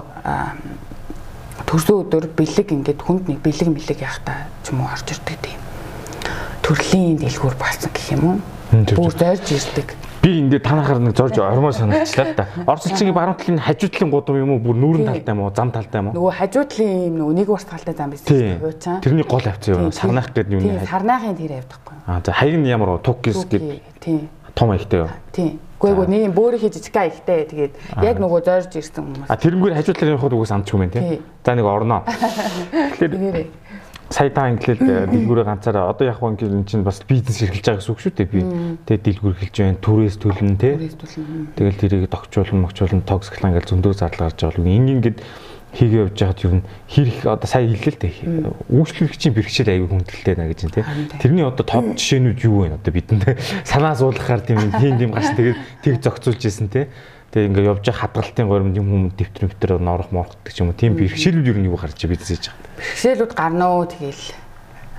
[1.70, 5.62] төрсөн өдөр бэлэг ингээд хүнд нэг бэлэг мэлэг яхта ч юм уу орж ирдэг тийм.
[6.66, 8.38] Төрлийн дэлгүүр болсон гэх юм уу?
[8.74, 12.46] Бүр зорж ирдэг би ингээд танахаар нэг зорж ормоор санагчлаа да.
[12.68, 16.02] Орцолчгийн баруун талын хажуу талын гудам юм уу бүр нүүрэн талтай юм уу зам талтай
[16.02, 16.16] юм уу?
[16.18, 19.00] Нөгөө хажуу талын юм нөгөө нэг урт талтай зам байсан шүү хуучаа.
[19.00, 19.92] Тэрний гол авцсан юу?
[19.96, 20.88] Сарнаах гэдэг юм уу?
[20.92, 21.96] Сарнаахын тэр авдаггүй.
[22.06, 23.82] Аа за хаяг нь ямар туккис гэдэг.
[24.04, 24.30] Тийм.
[24.56, 25.10] Том аягтай юу?
[25.32, 25.60] Тийм.
[25.80, 29.32] Гэхдээ нэг юм бөөрийнхээ жижиг аягтай тэгээд яг нөгөө зорж ирсэн хүмүүс.
[29.32, 31.24] А тэрнгээр хажуу талын явахад үгүйс амч юм тийм.
[31.48, 32.04] За нэг орноо.
[33.00, 33.48] Тэгэхээр
[34.10, 37.94] сая та инглээд дэлгүүрээ ганцаараа одоо яг банк энэ чинь бас бизнес эрхэлж байгаа гэсэн
[37.94, 38.42] үг шүү дээ би.
[38.90, 40.72] Тэгээ дэлгүүр эхэлж байна, түрээс төлнө те.
[41.54, 44.66] Тэгэл тэрийг тогтчуулна, мөгчүүлнэ, токсиклан гэж зөндөө зардал гарч байгаа.
[44.66, 45.18] Инг ингээд
[45.70, 48.14] хийгээ явж байхад юу хэрэг одоо сая хэллээ л дээ.
[48.74, 50.82] Үйлчлэгчийн бэрхшээл аягүй хүндэлтэй нэ гэж те.
[51.22, 52.82] Тэрний одоо топ жишээнүүд юу вэ?
[52.82, 53.38] Одоо бидэнд
[53.70, 56.90] санаа зуулгахаар тийм тийм гарч тэгээд тэг зохицуулж ирсэн те.
[57.30, 60.80] Тэгээ ингээ явж байгаа хадгалтын горимд юм хүмүүс дэвтэр дэвтэр норох морхдаг ч юм уу.
[60.82, 62.74] Тийм бэрхшээлүүд юу нэг гарч бизнес хийж байгаа.
[62.82, 64.24] Бэрхшээлүүд гарна уу тэгэл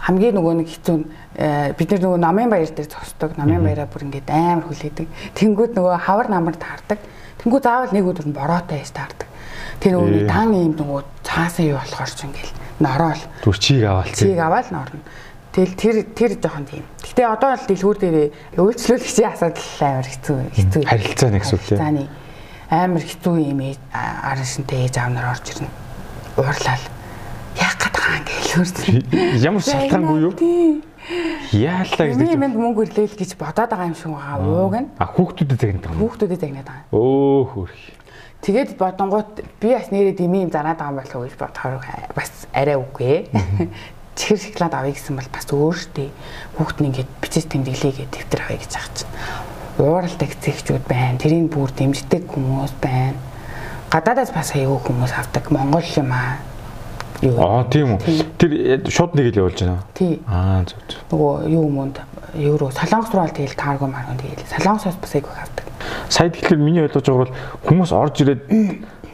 [0.06, 0.96] хамгийн нөгөө нэг хэцүү
[1.34, 3.34] э, бид нар нөгөө намын баяр дээр зогсдог.
[3.34, 5.08] Намын баяраа бүр ингээд амар хүлээдэг.
[5.34, 7.02] Тэнгүүд нөгөө хавар намар таардаг.
[7.42, 9.26] Тэнгүүд заавал нэг өдөр нь бороотой яж таардаг.
[9.82, 13.22] Тэр нөгөө дан юм нөгөө цаасан юу болохоор ч ингээл нороол.
[13.42, 14.14] Түр чийг аваал.
[14.14, 15.02] Чийг аваал норно.
[15.50, 16.86] Тэгэл тэр тэр жоохон тийм.
[17.02, 18.16] Гэтэ одоо л дэлгүүр дээр
[18.54, 20.82] үйлчлүүлэгчийн асуудал амар хэцүү хэцүү.
[20.86, 22.06] Харилцаа нэг зүйл тийм
[22.70, 23.60] амар хэцүү юм
[23.90, 25.68] арашинтай ээж аав нар орж ирнэ.
[26.38, 26.84] Уурлал.
[27.58, 28.94] Яах гээд байгаа юм гээл хөрсөн.
[29.42, 30.32] Ямар шалтгаангүй юу?
[31.50, 32.14] Яалаа гэж.
[32.14, 34.38] Би юмд мөнгө ирлээл гэж бодоод байгаа юм шиг байгаа.
[34.38, 34.88] Ууг нь.
[35.02, 36.02] А хүүхдүүдэд загнаад байгаа юм.
[36.06, 36.86] Хүүхдүүдэд загнаад байгаа.
[36.94, 37.82] Өө хөрх.
[38.40, 41.82] Тэгээд бодонгууд би бас нэрээ дэмий зараад байгаа юм болов уу гэж бодохоор
[42.14, 43.26] бас арай үгүй.
[44.20, 46.08] Чихэр шоколад авъя гэсэн бол бас өөртөө
[46.54, 49.10] хүүхд нь ингээд бичиж тэмдэглэе гэж дэвтэр авъя гэж байгаа чинь
[49.80, 51.18] ууралдаг зэгчүүд байна.
[51.18, 53.16] Тэрийг бүр дэмждэг хүмүүс байна.
[53.90, 55.50] Гадаадаас бас аягүй хүмүүс авдаг.
[55.50, 56.38] Монгол юм аа.
[57.20, 57.36] Юу.
[57.36, 58.24] Аа тийм үү.
[58.40, 59.84] Тэр э, шууд нэг л явуулж байна.
[59.92, 60.20] Тий.
[60.28, 61.02] Аа зөв зөв.
[61.12, 62.00] Нөгөө юу мөнд
[62.38, 65.66] евро солонгос руу тэгэл тааргүй марган тэгэл солонгосоос бас аягүй авдаг.
[66.08, 67.36] Сая тэгэхээр миний ойлгож байгаа бол
[67.68, 68.42] хүмүүс орж ирээд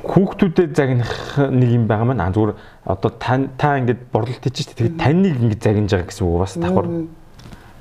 [0.07, 1.13] хүүхдүүдэд загнах
[1.51, 2.53] нэг юм байгаа маань зүгээр
[2.87, 6.55] одоо та та ингээд борлуулалт хийж чинь тэгээд таныг ингээд загнаж байгаа гэсэн үг бас
[6.55, 6.87] давхар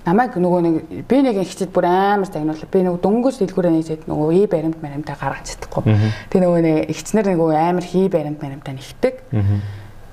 [0.05, 0.75] намайг нөгөө нэг
[1.09, 2.69] би нэг ихчэд бүр амар загнуулаа.
[2.69, 5.83] Би нөгөө дөнгөж дэлгүүрээ нээжээд нөгөө ий баримт баримтаа гаргаж чадахгүй.
[6.29, 9.15] Тэгээ нөгөө нэг ихчнэр нөгөө амар хий баримт баримтаа нэгтэг.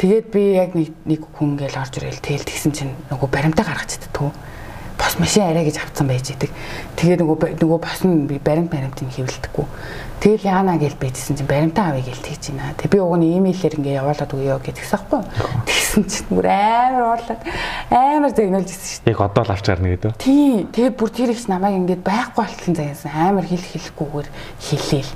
[0.01, 4.01] Тэгээд би яг нэг нэг хүн гээл орж ирэл тэгэл тэгсэн чинь нөгөө баримтаа гаргаж
[4.01, 4.33] чаддгүй
[5.13, 6.51] бос машин арай гэж авцсан байж идэг.
[6.97, 9.67] Тэгээд нөгөө нөгөө бос нь би баримт баримтыг хэвлэдэггүй.
[10.25, 12.73] Тэгэл яана гэж бийдсэн чинь баримтаа авъя гэж тэгж байна.
[12.81, 15.21] Тэг би уг нь имэйлээр ингээ явуулаад өгөө гэдгсэн байхгүй.
[15.69, 17.43] Тэгсэн чинь бүр амар уурлаад
[17.93, 19.13] амар зэгнүүлж ирсэн шүү дээ.
[19.13, 20.17] Яг одоо л авч гарна гэдэг.
[20.17, 20.65] Тий.
[20.73, 23.13] Тэгээд бүр тэр их намайг ингээд байхгүй болтолн заяасан.
[23.13, 24.29] Амар хэл хэлэхгүйгээр
[24.65, 25.13] хэлээл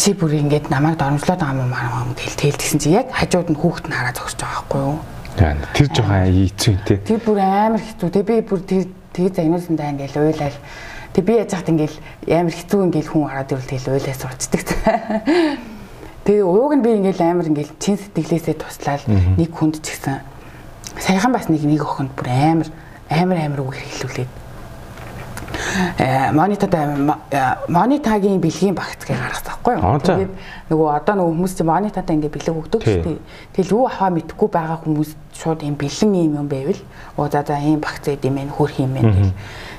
[0.00, 3.58] чи бүр ингээд намайг дормжлоод байгаа юм аа гэл тэгэл тэгсэн чи яг хажууд нь
[3.58, 6.96] хүүхэд нь хараа зогсож байгаа байхгүй юу Тэр жоохон ийцүү те.
[7.04, 8.08] Тэр бүр амар хэцүү.
[8.08, 10.58] Тэг би бүр тэр тэг загнуулсан даа ингээл уйлал.
[11.12, 14.68] Тэг би яаж хат ингээл амар хэцүү ингээл хүн хараад ирвэл тэгэл уйлаа сурчдаг.
[16.24, 20.24] Тэгээ ууг нь би ингээл амар ингээл чин сэтгэлээсээ туслаад нэг хүнд ч гэсэн
[20.98, 22.68] саяхан бас нэг нэг охинд бүр амар
[23.12, 24.32] амар амар үг хэлүүлээд
[26.32, 26.74] монитод
[27.68, 30.00] монитагийн бэлгийн багцгийг гаргасан байхгүй юу.
[30.00, 30.32] Тэгээд
[30.72, 33.18] нөгөө одоо нөгөө хүмүүс чинь монитодоо ингээ бэлэг өгдөг шүү дээ.
[33.54, 36.80] Тэгэл юу аваа мэдхгүй байгаа хүмүүс шууд юм бэлэн юм юм байвал
[37.16, 39.32] оо за за ийм багц идэм байх хөрх юм байна гэл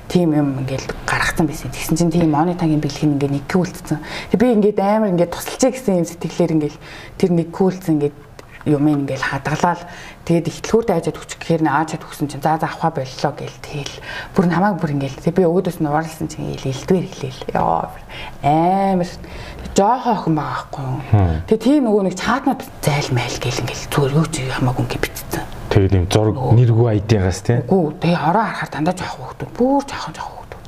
[0.07, 1.71] тийм юм ингээл гаргацсан байсан.
[1.71, 3.99] Тэгсэн чинь тийм монитагийн бэлэг нь ингээ нэг күүлцсэн.
[4.31, 6.77] Тэг би ингээд амар ингээд тусалчих гэсэн юм сэтгэлээр ингээл
[7.19, 8.15] тэр нэг күүлцсэн ингээд
[8.68, 9.82] юм ингээл хадгалаад
[10.28, 13.95] тэгээд ихтлгүүртэй ажид өчөх гэхээр нэ аачаад өгсөн чинь за за авах боллоо гэл тэгэл.
[14.36, 17.41] Бүр намайг бүр ингээл тэг би өгөөдөөс нь ууралсан чинь илдвэр хэлээл.
[17.55, 17.89] Яа
[18.43, 19.09] амар
[19.72, 21.41] жоохоо охин байгаа байхгүй юу?
[21.47, 25.45] Тэг тийм нөгөө нэг чаатнууд зайл майл гэл ингээл зүгээр юу ч хамаагүй ингээ битцсэн
[25.78, 30.13] тэгээд юм зураг нэргүй айдигаас тийм үгүй тэгээ ороо харахаар дандаа жоох хөөхтүүд бүр жоохон
[30.18, 30.65] жоох хөөхтүүд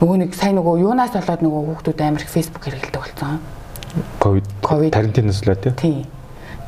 [0.00, 3.40] нөгөө нэг сайн нөгөө юунаас болоод нөгөө хөөхтүүд амар их Facebook хэрэгэлдэг болсон?
[4.20, 6.06] Ковид карантинаас л тийм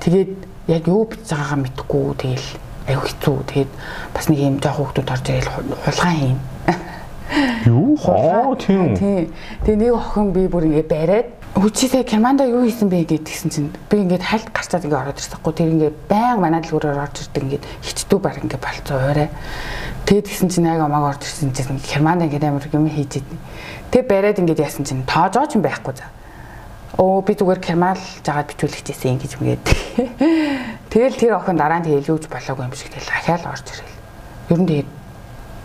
[0.03, 2.49] тэгээд яг юу бич байгаагаа мэдэхгүй тэгэл
[2.89, 3.37] аюу хэцүү.
[3.49, 3.71] Тэгээд
[4.15, 6.41] бас нэг юм жоох хүүхдүүд орж ирэл хулгай юм.
[7.67, 7.97] Юу?
[8.09, 8.97] Аа тийм.
[8.97, 9.33] Тийм.
[9.65, 13.73] Тэгээ нэг охин би бүр ингээ бариад Үчисээ Германда юу хийсэн бэ гэд гисэн чинь
[13.91, 17.43] би ингээд хальт гарчаад ингээд ороод ирсэхгүй тэр ингээд баян манад л өрөөр орж ирдэг
[17.43, 19.29] ингээд хичдүү баг ингээд болцоо орой.
[20.07, 23.43] Тэгэд гисэн чинь аяга омаг орж ирсэн чинь Германда ингээд амар юм хийж идэнэ.
[23.91, 26.07] Тэг бариад ингээд яасан чинь тоожоо ч юм байхгүй за.
[26.99, 29.67] Оо би зүгээр Кермал жагаад бичүүлэгчээсэн ингэж мэгээд.
[30.91, 33.95] Тэгэл тэр охин дараа нь тэгээ илүүж болоогүй юм шиг тэгэл ахаал орж ирэл.
[34.51, 34.91] Ер нь тэгээд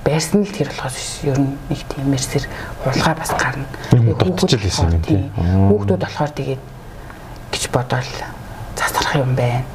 [0.05, 1.11] байрсан л тэр болохоос биш.
[1.25, 2.45] Ер нь нэг тийм мэрсэр
[2.85, 3.65] хулгай бас гарна.
[4.21, 5.21] Дутчих хэлсэн юм тийм.
[5.33, 6.61] Хүүхдүүд болохоор тэгээд
[7.49, 8.11] гэж бодоол
[8.77, 9.65] засарах юм байна.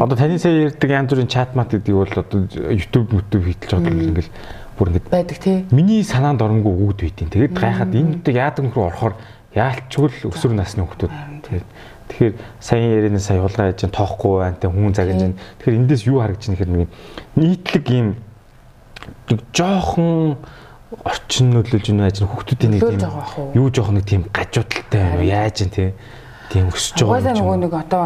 [0.00, 3.92] Одоо таны сая ярьдаг янз бүрийн чат мат гэдэг бол одоо YouTube YouTube хийтэлж байгаа
[3.92, 4.32] бол ингээл
[4.80, 5.68] бүр ингээд байдаг тий.
[5.68, 9.14] Миний санаанд оронгүй өгд байдیں۔ Тэгээд гайхаад энэ дэг яадаг нөхөр орохоор
[9.54, 11.10] яалчгүй л өсвөр насны хүмүүс.
[11.46, 11.66] Тэгээд
[12.04, 15.40] Тэгэхээр саяын ярианы сая хулгай яаж тоохгүй байна те хүн загаж байна.
[15.58, 16.88] Тэгэхээр эндээс юу харагдаж байна гэхээр нэг
[17.40, 18.08] нийтлэг ийм
[19.56, 20.36] жоохон
[21.00, 25.70] орчин нөлөөлж байна яаж хүүхдүүдийн нэг тийм юу жоохон нэг тийм гажуудалтай байна яаж юм
[25.72, 25.94] те?
[26.52, 28.04] Тийм өсөж байгаа юм нөгөө нэг одоо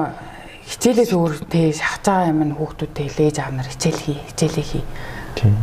[0.63, 4.85] хичээлээс өөр те шахаж байгаа юм нь хүүхдүүдтэй лээж аав нар хичээл хий хичээлээ хий.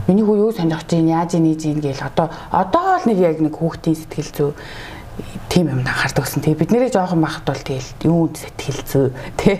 [0.07, 3.55] Миний хүү юу сонирхож чинь яаж нээж ийн гээл одоо одоо л нэг яг нэг
[3.55, 4.51] хүүхдийн сэтгэл зүй
[5.49, 6.43] тийм юмд анхаардаг гэсэн.
[6.43, 9.07] Тэгээ бид нэрийг жоохон бахад бол тэгэл юунд сэтгэл зүй
[9.39, 9.55] тий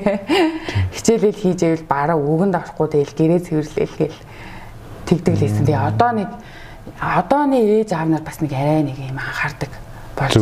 [0.92, 4.20] хичээлэл хийж ивэл бараа өгөнд авахгүй тэгэл гэрээ цэвэрлээл гээл
[5.08, 5.66] тэгдэг лээсэн.
[5.66, 6.30] Тэгээ одоо нэг
[7.00, 9.72] одооны ээж аав нар бас нэг арай нэг юм анхаардаг
[10.16, 10.36] болж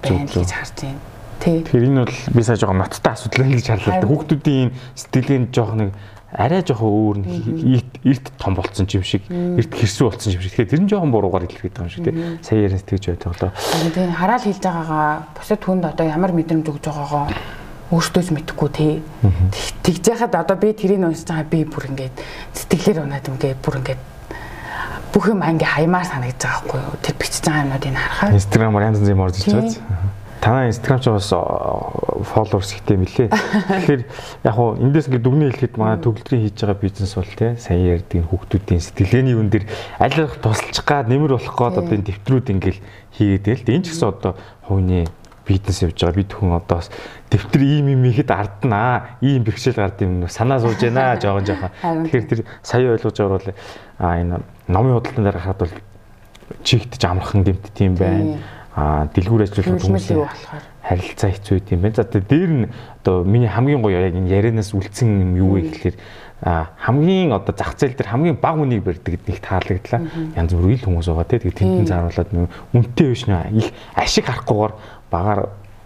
[0.00, 1.00] байна гэж харж байна.
[1.42, 1.58] Тий.
[1.66, 4.04] Тэгэхээр энэ бол би сая жоохон ноцтой асуудал гэж харлаа.
[4.06, 5.90] Хүүхдүүдийн сэтгэлгээнд жоохон нэг
[6.32, 7.16] арай жоохон өөр
[8.08, 10.56] эрт том болцсон юм шиг эрт хэрсүү болцсон юм шиг.
[10.56, 12.16] Тэгэхээр тэр нь жоохон буруугаар илэрхийлж байгаа юм шиг тий.
[12.40, 13.52] Сая яриас тэгж байдаг лөө.
[13.92, 17.26] Тийм хараал хэлж байгаагаа бусад хүнд одоо ямар мэдрэмж өгж байгаагаа
[17.92, 18.94] өөртөө ч мэдэхгүй тий.
[19.84, 22.16] Тэгж яхад одоо би тэрийг уншиж байгаа би бүр ингээд
[22.56, 24.00] сэтгэлээр унаад ингээд бүр ингээд
[25.12, 26.96] бүх юм ингээ хаймаар санагдаж байгаа хгүй юу.
[27.04, 28.32] Тэр бичиж байгаа юмнуудыг харахаар.
[28.40, 30.21] Instagram-аар янз янзын орж ирж байгаа.
[30.42, 33.30] Танай Instagram ч бас followers ихтэй мөлий.
[33.30, 34.02] Тэгэхээр
[34.42, 38.26] яг хуу эндээс ингээ дүгнээ хэлэхэд манай төгөлдрийн хийж байгаа бизнес бол тий сайн ярьдаг
[38.26, 39.70] хүүхдүүдийн сэтгэлгээний үн дээр
[40.02, 42.80] аль болох тусалчих гад нэмэр болох гээд одоо энэ дэвтрүүд ингээл
[43.14, 44.34] хийгээд л энэ ч гэсэн одоо
[44.66, 45.06] хувийн
[45.46, 46.18] бизнес явж байгаа.
[46.18, 46.90] Бид хүн одоо бас
[47.30, 51.70] дэвтэр ийм юм ихэд арднаа ийм бэрхшээл гард юм санаа сууж байна жоохон жоохон.
[52.10, 53.50] Тэгэхээр тэр сая ойлгож байгаа бол
[54.02, 55.74] а энэ номын худалдан дээр харахад бол
[56.66, 58.42] чигтж амархан гэмт тийм байна
[58.74, 60.24] а дэлгүүр ажиллах хүмүүсийн
[60.80, 61.96] харилцаа хэцүү юм байна.
[61.96, 62.66] За дээр нь
[63.04, 65.96] одоо миний хамгийн гоё яг энэ ярианаас үлдсэн юм юу вэ гэхэлэр
[66.42, 70.00] хамгийн одоо зах зээл дээр хамгийн бага үнийг барьдаг гэдгийг таалагдлаа.
[70.34, 72.30] Янз бүрийн хүмүүс байгаа тийм тэнд зааруулад
[72.72, 74.74] үнэтэй биш нэ их ашиг харахгүйгээр
[75.12, 75.40] багаар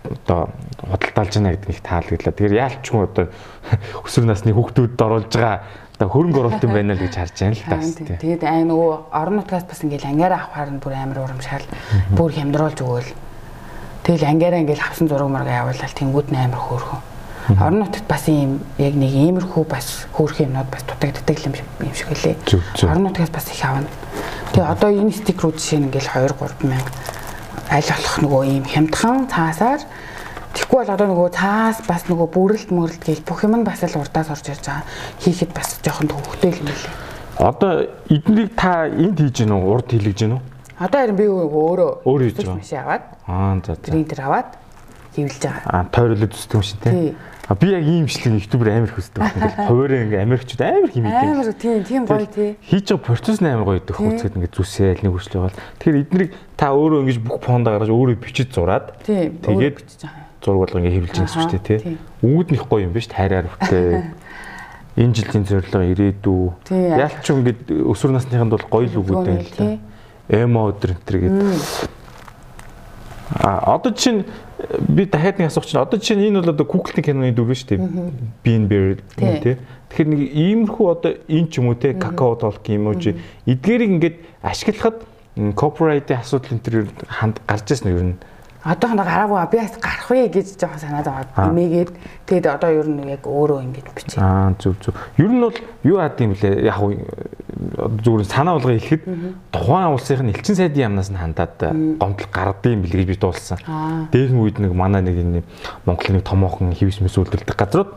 [0.06, 0.48] одоо
[0.80, 2.32] худалдаалж байна гэдэг нэг таалагдлаа.
[2.32, 3.26] Тэгэхээр яалчгүй одоо
[4.06, 5.56] өсвөр насны хүүхдүүдэд оруулж байгаа
[5.96, 8.20] одоо хөрөнгө оруулалт юм байна л гэж харж байна л та.
[8.20, 11.64] Тэгээд аа нөгөө орон нутгаас бас ингээл ангиараа авахаар нь бүр амар урамшаал
[12.12, 13.10] бүр хямдруулж өгөөл.
[14.04, 17.00] Тэгэл ангиараа ингээл авсан зураг марга явуулаад тэнгууд нь амар хөөрхөн.
[17.56, 22.12] Орон нутгад бас ийм яг нэг иймэрхүү бас хөөрхөн юмнууд бас дутагддаг юм юм шиг
[22.12, 22.36] үлээ.
[22.84, 23.88] Орон нутгаас бас их авна.
[24.52, 26.92] Тэгээ одоо энэ стикерүүд жишээ нь ингээл 2 3 мянга
[27.70, 29.80] аль болох нөгөө ийм хямдхан цаасаар
[30.56, 34.00] Тэгэхгүй бол одоо нөгөө цаас бас нөгөө бүрэлд мөрөлд гээл бүх юм нь бас л
[34.00, 34.88] урдаас орж ирж байгаа.
[35.20, 36.92] Хийхэд бас жоохон төвхтэй юм билээ.
[37.36, 37.72] Одоо
[38.08, 39.68] эднийг та энд хийж гэнэ үү?
[39.68, 40.42] Урд хийлгэж гэнэ үү?
[40.80, 42.56] Одоо харин би өөрөө өөр хийж байгаа.
[42.56, 43.04] Машин аваад.
[43.28, 43.84] Аа за за.
[43.84, 44.48] Принтер аваад
[45.12, 45.68] хэвлэж байгаа.
[45.68, 47.16] Аа тойрлоод зүсдэг юм шиг тий.
[47.48, 49.22] А би яг ийм бичлэг ютубер амар хөсдөг.
[49.22, 51.30] Ингээл хуваараа ингээ Америкчууд амар химээдэг.
[51.30, 52.56] Амар тийм тийм гоё тий.
[52.64, 55.58] Хийж байгаа процесс нь амар гоё идэх хүсгээд ингээ зүсээл нэг хүслээ бол.
[55.78, 60.94] Тэгэхээр эднийг та өөрөө ингэж бүх фонд гаргаж өөрөө бичиж зураад тэгээд зураг болго ингээ
[60.96, 61.98] хэвлэж байгаа шүү дээ тий.
[62.22, 64.04] Их гоё юм биш тайраар хүртээ.
[65.02, 66.44] Энэ жилийн зорилго ирээдүү.
[66.72, 69.76] Яалч ингээд өсвөр насныханд бол гоё л үгүүд байна л да.
[70.32, 71.90] Эмо өдр энэ гэдэг.
[73.42, 74.24] А одоо чинь
[74.88, 77.76] би дахиад нэг асуух чинь одоо жишээ нь энэ бол одоо Google-ийн киноны дүр шүү
[77.76, 77.80] дээ.
[78.40, 79.60] Bean Bear тий.
[79.92, 83.90] Тэгэхээр нэг иймэрхүү одоо энэ ч юм уу те какао толк юм уу чи эдгээрийг
[84.00, 85.04] ингээд ашиглахад
[85.36, 86.74] copyright-ийн асуудал энэ төр
[87.04, 88.16] ханд гарч ирсэн нь ер нь
[88.66, 91.50] одоохондоо гараагүй би бас гарах вэ гэж жоохон санаад байгаа.
[91.54, 91.90] Эмээгээд
[92.26, 94.18] тэгээд одоо ер нь яг өөрөө ингэж бичээ.
[94.18, 94.94] Аа зүг зүг.
[95.22, 95.54] Ер нь бол
[95.86, 96.66] юу хаад юм блэ?
[96.66, 96.82] Яг
[98.02, 99.02] зүгээр санаа болгоо хэлэхэд
[99.54, 101.54] тухайн улсын элчин сайдын яамнаас нь хандаад
[102.02, 103.58] гомдол юм билээ гэж би дуулсан.
[104.10, 105.42] Дээрхэн үед нэг манай нэг энэ
[105.86, 107.90] Монголын нэг томоохон хевс мэс үйлдвэрлэдэг газрууд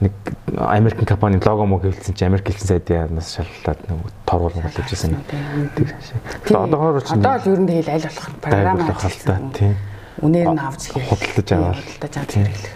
[0.00, 0.12] нэг
[0.56, 5.14] Америкийн компани лого мог хэлсэн чи Америк элчин сайдын яамнаас шалгалаад нэг торгуулсан болж байсан.
[5.76, 9.52] Тэгээд одоогоор ч одоо л ер нь тэгэл аль болох програм ажилласан.
[9.52, 9.76] Тийм
[10.22, 12.74] үнээр нь авч хэрэг худалдаж аваад худалдаж авч хэрэглэх.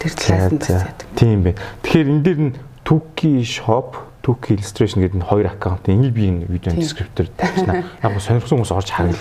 [0.00, 1.06] Тэр талаас нь бас яадаг.
[1.16, 1.50] Тийм бэ.
[1.82, 2.54] Тэгэхээр энэ дээр нь
[2.84, 7.88] Туки shop Took illustration гэдэг нь хоёр аккаунт энийг би энэ видео дескриптор тавьчихна.
[8.04, 9.16] Яг гоо сонирхсан хүмүүс орж тээ.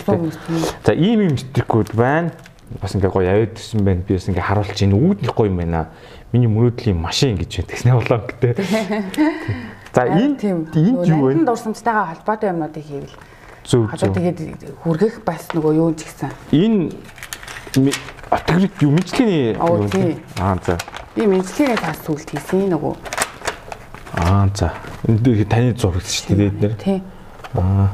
[0.84, 2.36] За ийм юм мэтрикүүд байна.
[2.84, 4.04] Бас ингээ гоё авидсан байна.
[4.04, 5.88] Би бас ингээ харуулж энэ үүднийх гоё юм байна.
[6.36, 7.72] Миний мөрөөдлийн машин гэж байна.
[7.72, 8.60] Тэснэ болоо гэдэг.
[9.96, 11.48] За энэ тийм энд юу вэ?
[11.48, 13.16] дурсамжтайгаа холбоотой юмнуудыг хийвэл
[13.64, 14.12] Зөв зөв.
[14.12, 16.30] тэгээд хүргэх бас нөгөө юу ч гэсэн.
[16.52, 16.92] Энэ
[18.30, 20.18] отогрит юу мэдлэгийн тий.
[20.40, 20.78] Аа за.
[21.16, 22.96] Би мэдлэгийн тас сүлд хийсэн нөгөө
[24.20, 24.74] Аа за.
[25.08, 26.76] Энд дээр таны зураг шүү дээ эдгээр.
[26.78, 27.04] тий.
[27.54, 27.90] Аа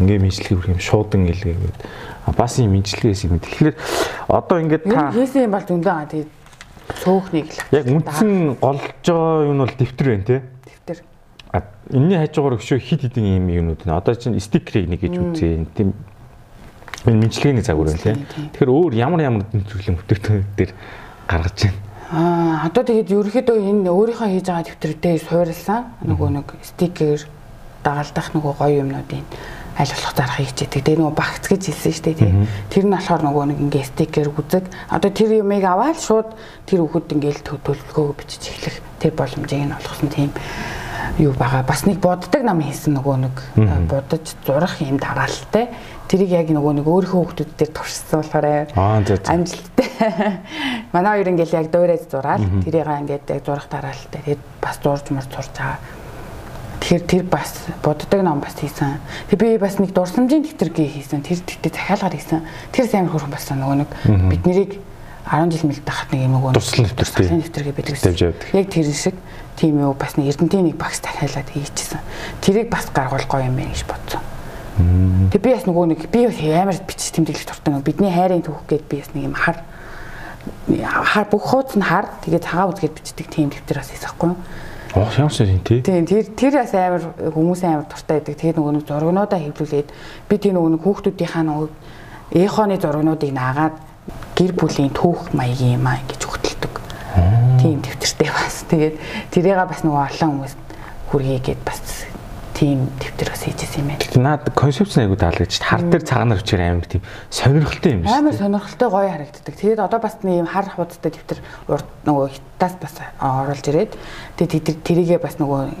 [0.00, 1.78] ингээ мэдлэг хүрх юм шуудан илгээгээд
[2.36, 3.38] бас юм мэдлэгээс юм.
[3.38, 3.76] Тэгэхээр
[4.28, 6.30] одоо ингээд Юу та хийсэн юм бол зөндөө аа тэгээд
[7.04, 10.36] цөөхнийг л яг үндсэн голж байгаа юм бол дэвтэр байна те.
[10.64, 10.98] дэвтэр.
[11.52, 11.58] А
[11.92, 13.92] энэний хажуугаар өшөө хид хидэн юм юмнууд нэ.
[13.92, 15.66] Одоо чинь стикерийг нэг гэж үзье.
[15.76, 15.92] Тийм
[17.06, 18.12] энэ мэдлэгийн загвар байна те.
[18.12, 18.44] Мэдлэгийн, тий.
[18.52, 20.72] Тэгэхээр өөр ямар ямар төрлийн бүтээгдэхүүн дээр
[21.30, 21.78] гаргаж байна.
[22.10, 27.22] Аа одоо тэгээд ерөөхдөө энэ өөрийнхөө хийж байгаа дэвтэрдээ суурилсан нөгөө нэг стикер
[27.86, 29.24] дагалдах нөгөө гоё юмнуудын
[29.78, 32.32] аль болох зарах хийчихдээ тэгээ нөгөө багц гэж хэлсэн шүү дээ тий.
[32.68, 36.28] Тэр нь болохоор нөгөө нэг ингээ стикер үзэг одоо тэр юмыг аваад шууд
[36.66, 40.30] тэр хүүхэд ингээл тө- төлөвлөгөөгөө бичиж эхлэх тэр боломжийг нь олгосон тийм
[41.22, 41.62] юу байгаа.
[41.64, 43.36] Бас нэг боддог нам хийсэн нөгөө нэг
[43.88, 45.70] будаж зурах юм дараалалтай.
[46.10, 49.30] Тэрийг яг нөгөө нэг өөрийнхөө хүүхдүүд дээр туршсан болохоор за.
[49.30, 49.88] амжилттай.
[50.94, 52.42] Манай хоёр ингээл яг дуурайж зураал.
[52.66, 54.18] Тэрийг ингээд яг зурах дараалалтай.
[54.26, 55.78] Тэгээд бас зурж мөр зурж байгаа.
[56.82, 58.98] Тэгэхээр тэр бас боддог ном бас хийсэн.
[59.30, 61.22] Тэг би бас нэг дурсамжийн дэвтэргээ хийсэн.
[61.22, 62.42] Тэр дэвтэр захиалгаар хийсэн.
[62.74, 63.90] Тэр сайн хөрхөн бас нөгөө нэг
[64.34, 64.72] бид нэрийг
[65.30, 67.22] 10 жил мэлдэх нэг юм Туслан дэвтэртэй.
[67.22, 68.48] туслан дэвтэргээ байдаг явдаг.
[68.50, 69.14] Яг тэр шиг
[69.54, 72.02] тийм юу бас нэг эрдэнтийн нэг багс дахиалаад хийчихсэн.
[72.42, 74.24] Тэрийг бас гаргуул гоё юм байна гэж бодсон.
[75.30, 78.64] Тэг би бас нөгөө нэг би бас амар бичиж тэмдэглэх дуртай нөгөө бидний хайрын түүх
[78.66, 79.62] гээд би бас нэг юм хар
[80.82, 84.38] хар бүх хуудас нь хар тэгээд цагаан үзгээд бичдэг тийм дэвтэр бас хийсэхгүй юу.
[84.94, 85.82] Оо ямар сайн тий.
[85.82, 88.34] Тийм тэр тэр бас амар хүмүүс амар дуртай байдаг.
[88.40, 89.88] Тэгээд нөгөө нэг зургнуудаа хэвлүүлээд
[90.26, 91.68] би тийм нөгөө нэг хүүхдүүдийнхаа нөгөө
[92.42, 93.76] эхоны зургнуудыг наагаад
[94.34, 96.74] гэр бүлийн түүх маягийн юм аа гэж хөтэлдэг.
[97.62, 98.66] Тийм дэвтэртэй бас.
[98.66, 98.94] Тэгээд
[99.30, 100.54] тэрийгээ бас нөгөө олон хүмүүс
[101.14, 101.78] хүргээгээд бас
[102.60, 102.84] тийм
[103.40, 103.96] бас хийжсэн юм.
[103.96, 107.00] Гэтэ наад концепц нь айгу таалагдж хар дээр цагаанаар өчээр амар тийм
[107.32, 108.12] сонирхолтой юм шүү.
[108.20, 109.54] Амар сонирхолтой гоё харагддаг.
[109.56, 111.40] Тэгээд одоо бас нэг юм хар хуудастай дэвтэр
[111.72, 113.92] урд нөгөө хятадас бас оруулж ирээд
[114.36, 115.72] тэгээд тэр тэрийгээ бас нөгөө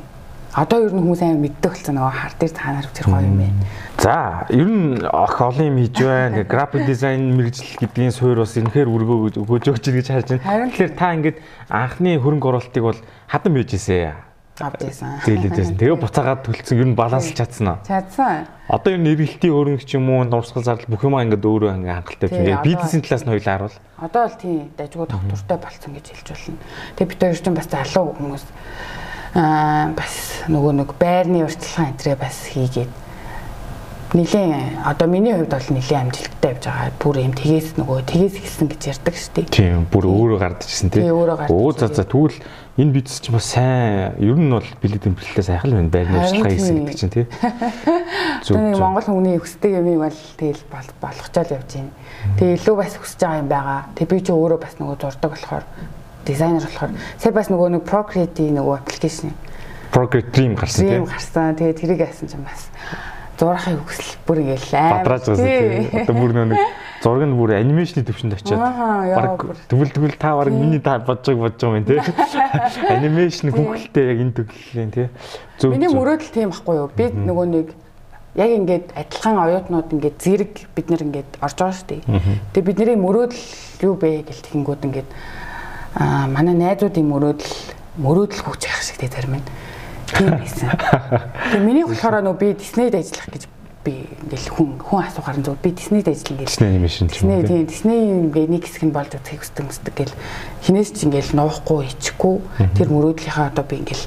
[0.56, 3.60] одоо ер нь хүмүүс амар мэддэг болсон нөгөө хар дээр цаанаар өчөр гоё юм байна.
[4.00, 4.16] За,
[4.48, 6.42] ер нь ох олон юм хийж байна.
[6.48, 10.72] График дизайн мэрэгжил гэдгийн суурь бас энэхээр өргөө өгөөж өгч гэж харж байна.
[10.72, 14.29] Тэгэхээр та ингээд анхны хөрөнгө оруулалтыг бол хадан байж ирсэн.
[14.60, 15.16] Авд байсан.
[15.24, 15.76] Зээлээдсэн.
[15.80, 17.78] Тэгээ буцаагаад төлцсөн ер нь баланс чадсан аа.
[17.80, 18.44] Чадсан.
[18.68, 21.96] Одоо ер нь эргэлтийн хөрөнгө ч юм уу, дурсгал зардал бүх юм ингээд өөрөө ингээд
[21.96, 22.60] хангалттай байна.
[22.60, 23.76] Бизнесийн талаас нь хоёлаа харуул.
[24.04, 26.60] Одоо л тийм дажгүй доктортой болсон гэж хэлж болно.
[27.00, 28.44] Тэгээ бид хоёр ч бас залуу хүмүүс
[29.34, 30.14] аа бас
[30.52, 32.92] нөгөө нэг байрны урьдчилгаан энтрээ бас хийгээд
[34.12, 36.90] Нилийн одоо миний хувьд бол нилийн амжилттай явж байгаа.
[36.98, 39.46] Бүр юм тгээс нөгөө тгээс хэлсэн гэж ярьдаг шүү дээ.
[39.54, 41.06] Тийм, бүр өөрөө гардажсэн тий.
[41.06, 42.34] Тий, өөрөө гардаж Оо за за тэгвэл
[42.78, 45.90] энэ бизнес чинь бас сайн ер нь бол бэлэг тэмдэглэлээ сайхан байна.
[45.90, 47.26] Байрны ажиллагаа хийсэн гэдэг чинь тий.
[48.46, 48.56] Зүг.
[48.56, 51.92] Монгол хүний өсдөг юмыг бол тэгэл бол- болгочоод явж байна.
[52.38, 53.80] Тэгээ илүү бас хүсэж байгаа юм байгаа.
[53.98, 55.64] Тэг би ч өөрөө бас нөгөө зурдаг болохоор
[56.24, 59.34] дизайнер болохоор сая бас нөгөө нэг Procreate-ийн нөгөө аппликейшн
[59.90, 60.94] Progress Dream гарсан тий.
[60.94, 61.56] Dream гарсан.
[61.58, 62.70] Тэгээ тэрийг хайсан ч юм бас
[63.40, 64.60] зурахыг хүсэл бүр аим.
[64.68, 66.04] Бадрааж байгаа тий.
[66.04, 66.60] Одоо бүр нэг
[67.00, 71.60] зураг нь бүр анимашны төвшөнд яа, баг тэгвэл та баг миний та бодож байгаа бодож
[71.64, 71.98] байгаа юм тий.
[72.92, 75.08] Анимашн хүүхэлтэй яг энэ төгөллийн тий.
[75.56, 75.72] Зөв.
[75.72, 76.90] Миний мөрөөдөл тийм байхгүй юу?
[76.92, 77.66] Би нөгөө нэг
[78.36, 82.00] яг ингээд адилхан оюутнууд ингээд зэрэг бид нэр ингээд орж байгаа шүү дээ.
[82.52, 83.44] Тэгээ бидний мөрөөдөл
[83.88, 85.08] юу бэ гэл тэгэнгүүт ингээд
[85.96, 87.56] аа манай найзуудын мөрөөдөл
[88.04, 89.48] мөрөөдөл яах шиг дээ зарим нь.
[90.16, 90.70] Тийм байсан.
[91.54, 93.44] Тэгээ миний болохоор нөгөө би Диснейд ажиллах гэж
[93.84, 93.94] би
[94.26, 97.40] ингээл хүн хүн асуухаар нь зөв би Диснейд ажиллана гэж Disney animation ч юм уу
[97.40, 97.48] Дисней тий.
[97.48, 100.14] тийм Дисней ингээ нэг хэсэг нь болж үзэх хүсдэг хүсдэг гэл
[100.68, 102.36] хинээс ч ингээл нуухгүй ичихгүй
[102.76, 104.04] тэр мөрөөдлийнхаа одоо би ингээл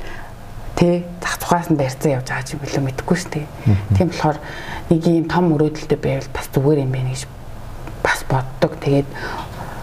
[0.78, 3.48] тэ зах тухаас нь барьцсан явж байгаа ч билүү мэдэхгүй шүү дээ.
[3.98, 4.38] Тийм болохоор
[4.94, 7.24] нэг юм том мөрөөдөлтэй байвал бас зүгээр юм байна гэж
[8.06, 8.72] бас боддог.
[8.78, 9.10] Тэгээд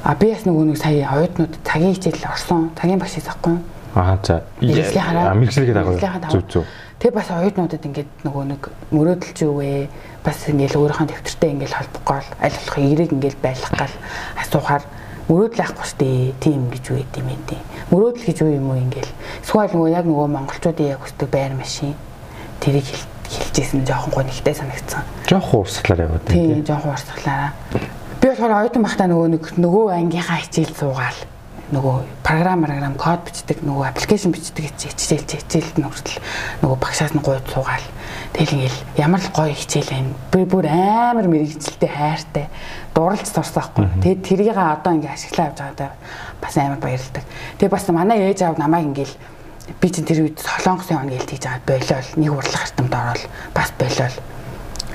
[0.07, 2.71] а би бас нөгөө нэг сая оюутнууд цагийн хичээл орсон.
[2.79, 3.59] Цагийн багш хийсахгүй.
[3.95, 4.43] Аа за.
[4.61, 5.25] Мэргэжлийн хараа.
[5.31, 5.93] Аа мэргэжлэгээ дагав.
[5.95, 6.33] Мэргэжлийнхаа дагав.
[6.35, 6.65] Зөв зөв.
[7.01, 8.63] Тэгээ бас оюутнуудад ингээд нөгөө нэг
[8.93, 9.89] мөрөөдөлч юу вэ?
[10.21, 13.95] Бас ингээд өөрийнхөө дэвтэртэй ингээд холбох гол аль болох эерэг ингээд байлгах гал
[14.37, 14.85] асуухаар
[15.33, 16.33] мөрөөдөл авахгүй дээ.
[16.45, 17.61] Тийм гэж үү гэдэм юм дээ.
[17.89, 19.13] Мөрөөдөл гэж юу юм уу ингээл.
[19.41, 21.95] Эсвэл нөгөө яг нөгөө монголчуудын яг хүсдэг байр машин
[22.61, 25.03] тэрийг хэл- хэлжсэн жоохон гонигтай санагдсан.
[25.25, 26.65] Жохо урсгалаар яваад Тийм тий.
[26.69, 27.53] жоохон урсгалаараа.
[28.21, 31.17] Би болохоор оюутан байхдаа нөгөө нэг нөгөө ангийнхаа хичээл суугаал
[31.71, 31.97] нөгөө
[32.27, 36.19] програм програм код бичдэг нөгөө аппликейшн бичдэг хичээл хичээлд нь хүртэл
[36.67, 37.87] нөгөө багшаас нь гойд суугаал.
[38.35, 40.15] Тэгэл ингээл ямар л гоё хичээл байна.
[40.35, 42.47] Би бүр амар мэрэгчлээ хайртай
[42.95, 43.87] дурлж байхгүй.
[44.03, 45.91] Тэгээд тэрийг одоо ингээ ашиглаа явж байгаадаа
[46.43, 47.25] бас амар баярлдаг.
[47.59, 49.15] Тэгээд бас манай ээж аав намайг ингээл
[49.79, 53.71] би чинь тэр үед солонгосын он гээл тийж аваад болиол нэг урлах артамд ороод бас
[53.79, 54.17] болиол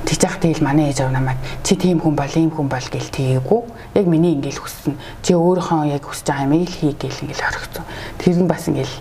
[0.03, 3.09] Тэгж яах тэгэл манай ээж аав намайг чи тийм хүн бол ийм хүн бол гэл
[3.15, 3.61] тгээгүй.
[3.95, 4.99] Яг миний ингээл хүссэн.
[5.23, 7.85] Чи өөрийнхөө яг хүсэж байгаа юм ил хий гэл ингээл орхицсон.
[8.19, 8.95] Тэр нь бас ингээл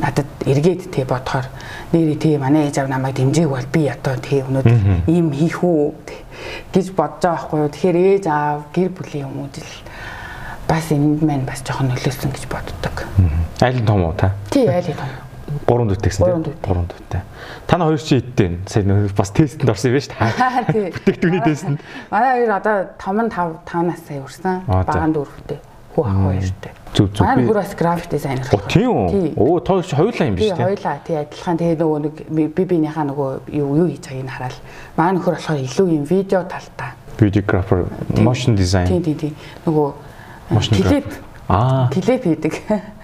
[0.00, 1.46] надад эргээд тий бодохоор
[1.92, 5.92] нэрээ тий манай ээж аав намайг дэмжээг бол би одоо тий өнөөдөр ийм хийх үү
[6.72, 7.68] гэж бодож байгаа байхгүй юу.
[7.68, 9.84] Тэгэхээр ээж аав гэр бүлийн хүмүүс л
[10.68, 13.06] бас энд маань бас жоохон нөлөөсөн гэж боддог.
[13.60, 14.32] Айл том уу та?
[14.50, 15.27] Тий айл том.
[15.48, 17.22] 3 дүүтэй гэсэн тийм 3 дүүтэй.
[17.66, 18.58] Та нар хоёр чи идтэй.
[18.68, 20.92] Сая бас тестэнд орсон юм байна шүү дээ.
[20.92, 21.78] Бүтээгдэхүүний тестэнд.
[22.10, 24.56] Манай хоёр одоо 5 5 5 нас сая хүрсэн.
[24.68, 25.58] Багаан дүүрхтэй.
[25.96, 26.72] Хүү ах хоёртой.
[26.92, 27.24] Зүг зүг.
[27.24, 28.44] Манай бүр бас график дизайнер.
[28.68, 29.32] Тийм үү?
[29.36, 30.60] Оо тоо хоёулаа юм биш үү?
[30.60, 34.56] Хоёулаа тий адилхан тэгээ нөгөө нэг би бинийхаа нөгөө юу юу хийж байгааг нь хараад
[34.96, 36.92] манай нөхөр болохоор илүү юм видео талтай.
[37.18, 37.88] Videographer,
[38.20, 38.86] motion design.
[38.86, 39.32] Тий тий тий.
[39.66, 39.88] Нөгөө
[40.70, 41.08] клип
[41.48, 41.88] Аа.
[41.88, 42.54] Клип хийдэг.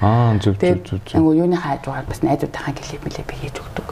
[0.04, 1.16] Аа зүг зүг зүг.
[1.16, 3.88] Нөгөө юуны хаажгаар бас найзуудынхаа клип мэлээ би хийж өгдөг.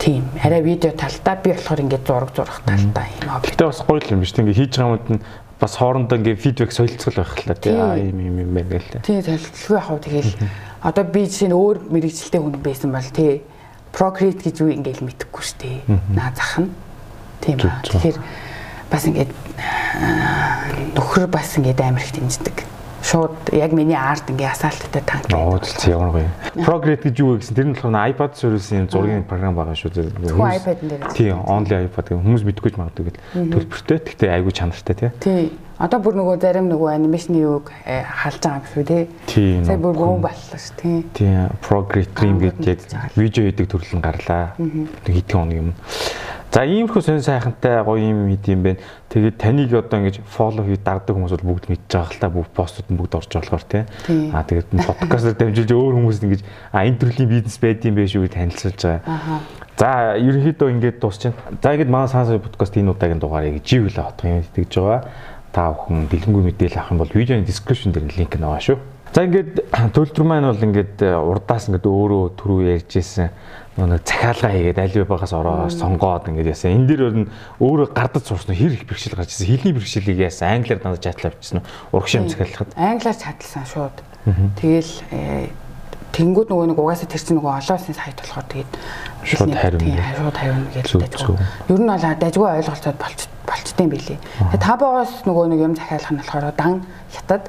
[0.00, 0.24] Тийм.
[0.40, 3.44] Арай видео талдаа би болохоор ингээд зураг зурах талдаа юм аа.
[3.44, 4.32] Гэтэ бас гоё юм биш.
[4.32, 5.22] Ингээд хийж байгаа юмд нь
[5.60, 7.76] бас хоорондоо ингээд фидбек солилцол байх л та тий.
[7.76, 9.04] Аа юм юм юм байна гэлээ.
[9.04, 10.32] Тий солилцол байх уу тэгэл
[10.80, 13.44] одоо би чинь өөр мэрэгчлээ хүн байсан бол тий
[13.92, 15.78] Procreate гэж юу ингээл мэдэхгүй шүү дээ.
[16.16, 16.72] Наа зах нь.
[17.44, 17.76] Тийм ба.
[17.84, 18.16] Тэгэхээр
[18.88, 19.30] бас ингээд
[20.96, 22.71] нөхөр бас ингээд амар их дэмждэг
[23.02, 26.30] шууд яг миний арт ингээ асаалттай танк зөв ямар гоё.
[26.62, 30.32] Progress гэж юу вэ гэсэн тэр нь болохоор iPad сервисийн зургийн програм байгаа шүү дээ.
[30.32, 31.02] Хүн iPad дээр.
[31.10, 33.18] Тийм, only iPad гэх хүмүүс мэдгүй ч магадгүй гэл
[33.58, 33.98] төлбөртэй.
[34.06, 35.10] Гэхдээ айгүй чанартай тий.
[35.18, 35.42] Тий.
[35.82, 39.02] Одоо бүр нөгөө зарим нөгөө анимашны юуг халж байгаа юм шүү тий.
[39.26, 39.64] Тийм.
[39.66, 40.98] Сая бүр гоо боллоо шүү тий.
[41.18, 44.54] Тийм, Progress Dream гэдэг яг видео хийдэг төрөл нь гарлаа.
[44.62, 45.74] Нэг хэдхэн хоног юм.
[46.52, 48.76] За иймэрхүү сонь сайхантай гоё юм ид юм бэ.
[49.08, 52.52] Тэгээд таныг одоо ингэж фоллоу хийж дагдаг хүмүүс бол бүгд мэдж байгаа л та бүгд
[52.52, 53.88] постууд нь бүгд орж болохоор тий.
[54.36, 56.44] Аа тэгээд подкастаар дамжуулж өөр хүмүүс ингэж
[56.76, 59.40] а энэ төрлийн бизнес байд юм бэ шүү гэж танилцуулж байгаа.
[59.80, 59.88] За
[60.20, 61.40] ерөнхийдөө ингэж дуусчихна.
[61.56, 65.00] За ингэж манай сансаа подкаст энэ удаагийн дугаарыг живлээ хотох юм итгэж байгаа.
[65.56, 68.91] Та бүхэн дэлгэнгүй мэдээлэл авах юм бол видеоны description дээр линк нь байгаа шүү.
[69.12, 69.60] За ингээд
[69.92, 73.28] төлтөр маань бол ингээд урдаас ингээд өөрөө түрүү ярьж ирсэн
[73.76, 76.80] нэг захиалга хийгээд аль байгаас ороод сонгоод ингээд яасан.
[76.80, 77.28] Энэ дээр нь
[77.60, 79.48] өөрөө гардаж сурсан хэр их бэрхшээл гарч ирсэн.
[79.52, 80.64] Хэлний бэрхшээлийг яасан.
[80.64, 81.60] Англиар дандаа чатлаа авчихсан.
[81.92, 82.72] Урагшаам захиалгахад.
[82.72, 83.96] Англиар чатлсан шууд.
[84.56, 85.48] Тэгэл э,
[86.12, 88.72] тэнгууд нөгөө нэг угаасаа тэр чинь нөгөө олон улсын сайт болохоор тэгээд
[89.28, 90.04] шууд хариуна.
[90.20, 91.36] Шууд хариуна гэж дайггүй.
[91.68, 94.20] Ер нь бол дайггүй ойлголцоод болч болчтой юм билий.
[94.20, 97.48] Тэгээд та боогоос нөгөө нэг юм захиалах нь болохоор дан хятад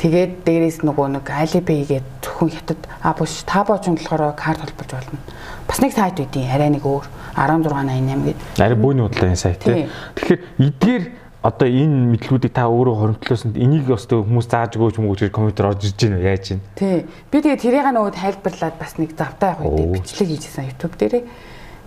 [0.00, 4.64] Тэгээд дээрээс нөгөө нэг Alipay гээд зөвхөн хятад а буш та бооч нь болохоор карт
[4.64, 5.20] холбож болно.
[5.68, 7.04] Бас нэг сайт үүдийн арай нэг өөр
[7.36, 8.40] 1688 гээд.
[8.64, 9.92] Арай бүүний худлаа энэ сайт тий.
[10.16, 11.04] Тэгэхээр эдгээр
[11.44, 16.00] одоо энэ мэдлгүүдийг та өөрөө хоримтлуулсанд энийг бас хүмүүс зааж өгөөч мөгөөч компьютер орж ирж
[16.00, 16.64] байна яаж чинь.
[16.80, 17.04] Тий.
[17.28, 21.24] Би тэгээ тэрийг нөгөө тайлбарлаад бас нэг завтай явах үед бичлэг хийжсэн YouTube дээрээ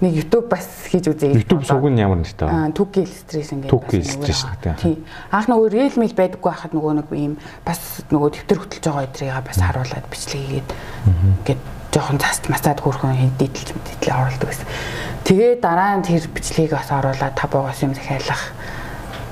[0.04, 1.32] нэг YouTube бас хийж үзье.
[1.32, 2.51] YouTube сувг нь ямар нэртэй вэ?
[2.51, 3.72] Аа, Түки illustration гэдэг.
[3.72, 4.76] Түки illustration гэдэг.
[4.84, 4.99] Тийм.
[5.32, 7.34] Анх нөгөө reel mail байдаггүй байхад нөгөө нэг ийм
[7.64, 7.80] бас
[8.12, 10.70] нөгөө тэмдэг хөтлж байгаа өдрийг бас харуулад бичлэг хийгээд
[11.47, 11.62] ингээд
[11.93, 14.68] жоохон цаст масаад хөрхөн хэд дийдэлж мэдлээ оруулдаг гэсэн.
[15.24, 18.43] Тэгээ дараа нь тэр бичлэгийг бас оруулаад та боогоос юм захиалах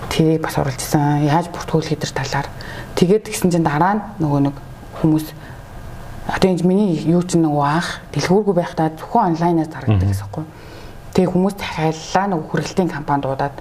[0.07, 1.27] тэрийг бас оруулжсэн.
[1.27, 2.47] Яаж бүртгүүлэх гэдэр талаар.
[2.95, 4.55] Тэгээд гисэн чинь дараа нь нөгөө нэг
[5.01, 5.25] хүмүүс
[6.29, 10.45] одоо энэ миний юу ч нэг анх дэлгүүргүй байхдаа зөвхөн онлайнаар зарагддаг гэсэн юм
[11.11, 13.55] Тэгээ хүмүүс дахиаллаа нэг хүргэлтийн компани дуудаад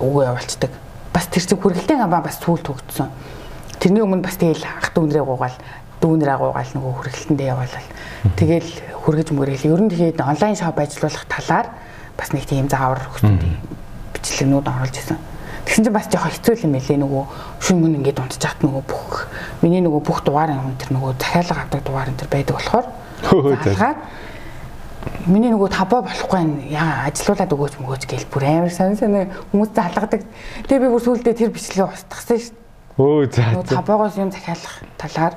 [0.00, 0.72] өгөө явуулцдаг.
[1.14, 3.08] Бас тэр чинь хүргэлтийн компани бас сүүл төгдсөн.
[3.78, 5.58] Тэрний өмнө бас тэгэл ах дүүнрээ гуугаал
[6.02, 7.88] дүүнрээ гуугаал нөгөө хүргэлтэндээ явуулаад
[8.34, 8.70] тэгэл
[9.06, 9.68] хүргэж мөрөөл.
[9.70, 11.66] Ер нь тэгээд онлайн шоп ажиллуулах талаар
[12.18, 13.38] бас нэг тийм заавар өгсөн
[14.12, 15.18] бичлэгнүүд оруулж исэн.
[15.64, 17.24] Тэгсэн чинь бас жоохон хэцүү юм элэ нөгөө
[17.64, 19.28] шүн мөн ингээд унтчихад нөгөө бүх
[19.64, 22.86] миний нөгөө бүх дугаар юм тэр нөгөө захиалга авдаг дугаар энэ төр байдаг болохоор
[23.64, 23.98] залгаад
[25.26, 30.22] миний нөгөө табаа болохгүй яа ажилуулад өгөөч мөгөөч гээл бүр амар сонь сонь хүмүүс залгадаг.
[30.68, 32.62] Тэгээ би бүр сүулдээ тэр бичлэгээ устгасан шүү дээ.
[33.00, 33.44] Өө за.
[33.52, 35.34] Нөгөө табаагоос юм захиалах талаар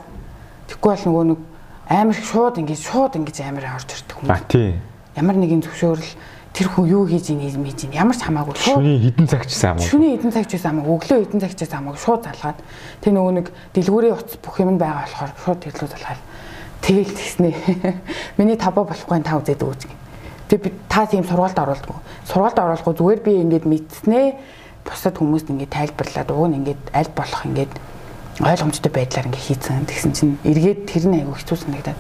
[0.67, 1.39] тэггүй бол нөгөө нэг
[1.87, 4.31] амар шууд ингэж шууд ингэж амар орж ирдэг хүмүүс.
[4.35, 4.75] А тий.
[5.15, 6.11] Ямар нэгэн зөвшөөрөл
[6.57, 9.77] тэр хүн юу хийж ийн хийж ийн ямар ч хамаагүй шүний хідэн цаг ч гэсэн
[9.77, 12.59] хамаагүй шүний хідэн цаг ч гэсэн хамаагүй өглөө хідэн цаг ч гэсэн хамаагүй шууд залгаад
[13.05, 13.47] тэр нөгөө нэг
[13.77, 16.21] дэлгүүрийн утас бүх юм байгаа болохоор шууд дэлгүүр залгаад
[16.81, 17.53] Тэгэл тэгснэ.
[18.37, 19.81] Миний табаа болохгүй та үзээд өгөөч.
[20.47, 21.99] Тэг би та тийм сургаалд оруулдаг.
[22.23, 24.27] Сургаалд оруулахгүй зүгээр би ингээд мэдснээ
[24.87, 27.73] бусад хүмүүст ингээд тайлбарлаад уг нь ингээд аль болох ингээд
[28.39, 29.83] ойлгомжтой байдлаар ингээ хийцэн.
[29.83, 31.99] Тэгсэн чинь эргээд тэр нь айгүй хэцүү санагдаад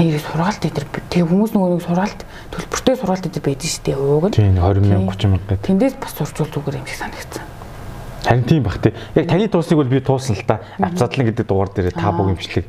[0.00, 4.24] нэрээ сургаалт дээр тэг хүмүүс нөгөө нэг сургаалт төлбөртэй сургаалт дээр байдсан шүү дээ ууг
[4.30, 4.34] нь.
[4.34, 5.66] Тийм 20 мянга 30 мянга гэдэг.
[5.68, 7.44] Тэндээс бас сурчул зүгээр юм шиг санагдсан.
[8.24, 8.94] Харин тийм бах тий.
[9.14, 10.64] Яг таны туусыг бол би туусан л та.
[10.80, 12.64] Авцадлан гэдэг дугаар дээр та бүг имжлэг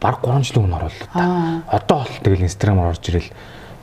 [0.00, 1.26] баг 3 жилийн өмнө оруулаа та.
[1.74, 3.30] Одоо бол тэгэл инстаграмаар орж ирэл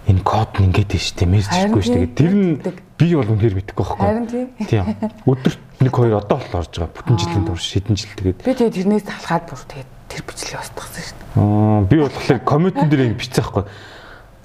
[0.07, 2.15] энэ код нь ингээд тийш тий мессеж хийхгүй шүү дээ.
[2.15, 2.51] Тэр нь
[2.95, 4.05] би бол үнээр мэдэхгүй байхгүй.
[4.05, 4.47] Харин тийм.
[4.63, 4.85] Тийм.
[5.27, 6.95] Өдөрт нэг хоёр одоо бол орж байгаа.
[6.95, 11.03] Бүтэн жилийн турш хэдэн жил тэгээд би тэгээд тэрнээс талхаад бүр тэгээд тэр бичлэг устгасан
[11.03, 11.35] шүү дээ.
[11.35, 13.65] Аа би болохоор комментэн дээр ингэ бичсэн байхгүй.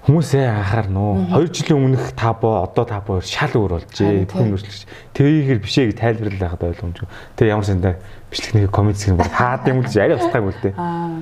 [0.01, 4.27] Хүмүүсээ анхаар нөө 2 жилийн өмнөх табо одоо табо шал өөр болжээ.
[4.33, 4.89] Хүн өөрчлөгч.
[5.13, 7.09] Тэрийгээр бишээ гэж тайлбарлал байхад ойлгомжгүй.
[7.37, 7.95] Тэгээ ямар сандаа
[8.33, 10.75] бичлэгний коммент зэх юм бол хаад юм гэж арай устгаагүй л дээ.
[10.81, 11.21] Аа.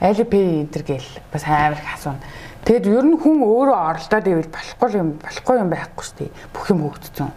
[0.00, 2.20] Алипи энтер гэл бас амар их асууна.
[2.66, 6.30] Тэгэд ер нь хүн өөрөө оролдоод ивэл болохгүй юм болохгүй юм байхгүй шүү дээ.
[6.50, 7.30] Бүх юм хөгжсөн.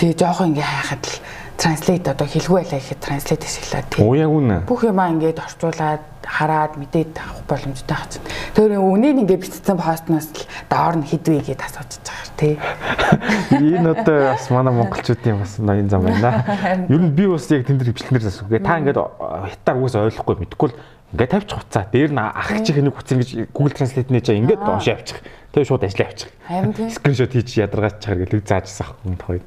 [0.00, 1.16] Тэгээ жоохон ингээ хайхад л
[1.58, 4.06] транслейт одоо хэлгүй байлаа гэхэд транслейт ашиглаад тийм.
[4.06, 4.56] Уу яг үнэ.
[4.64, 8.22] Бүх юмаа ингээд орчуулад хараад мэдээд авах боломжтой хац.
[8.54, 12.54] Тэр үнийг ингээд бичсэн постноос л доор нь хідвэ гэдээ асууж байгаа тий.
[13.74, 16.46] Энэ одоо бас манай монголчуудын бас ноён зам байна.
[16.92, 18.62] Ер нь би бас яг тэн дээр бичлэнээр асуугээ.
[18.62, 20.78] Та ингээд хятаар үгээс ойлгохгүй мэдгүй л
[21.12, 21.88] ингээд тавьчих хуцаа.
[21.88, 25.24] Дээр нь ах чих нэг хуц ингэж Google Translate нээж ингээд уншаа авчих.
[25.56, 26.30] Тэгээ шууд ажиллаа авчих.
[26.92, 29.46] Скриншот хийж ядаргаач чагаар гэлэг заажсан ахгүй тохойд.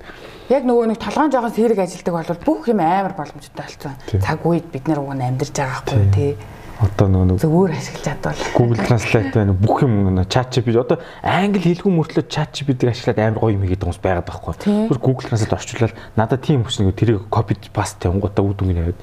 [0.50, 3.94] Яг нөгөө нэг толгоон жоохон сэрэг ажилдаг бол бүх юм амар боломжтой болсон.
[4.10, 6.34] Цаг үед бид нэр уг нь амьдарч байгаа хгүй тий.
[6.82, 11.94] Одоо нөгөө зөвөр ашиглаж чадвал Google Translate байна бүх юм chat GPT одоо англи хэлгүй
[11.94, 14.54] мөртлөө chat GPT-г ашиглаад амар гоё юм хийгээд хүмүүс байгаад байхгүй.
[14.66, 19.00] Тэр Google Translate орчуулаад надад тийм хүч нэг тэрийг copy paste явангуудаа үд өнгөний яваад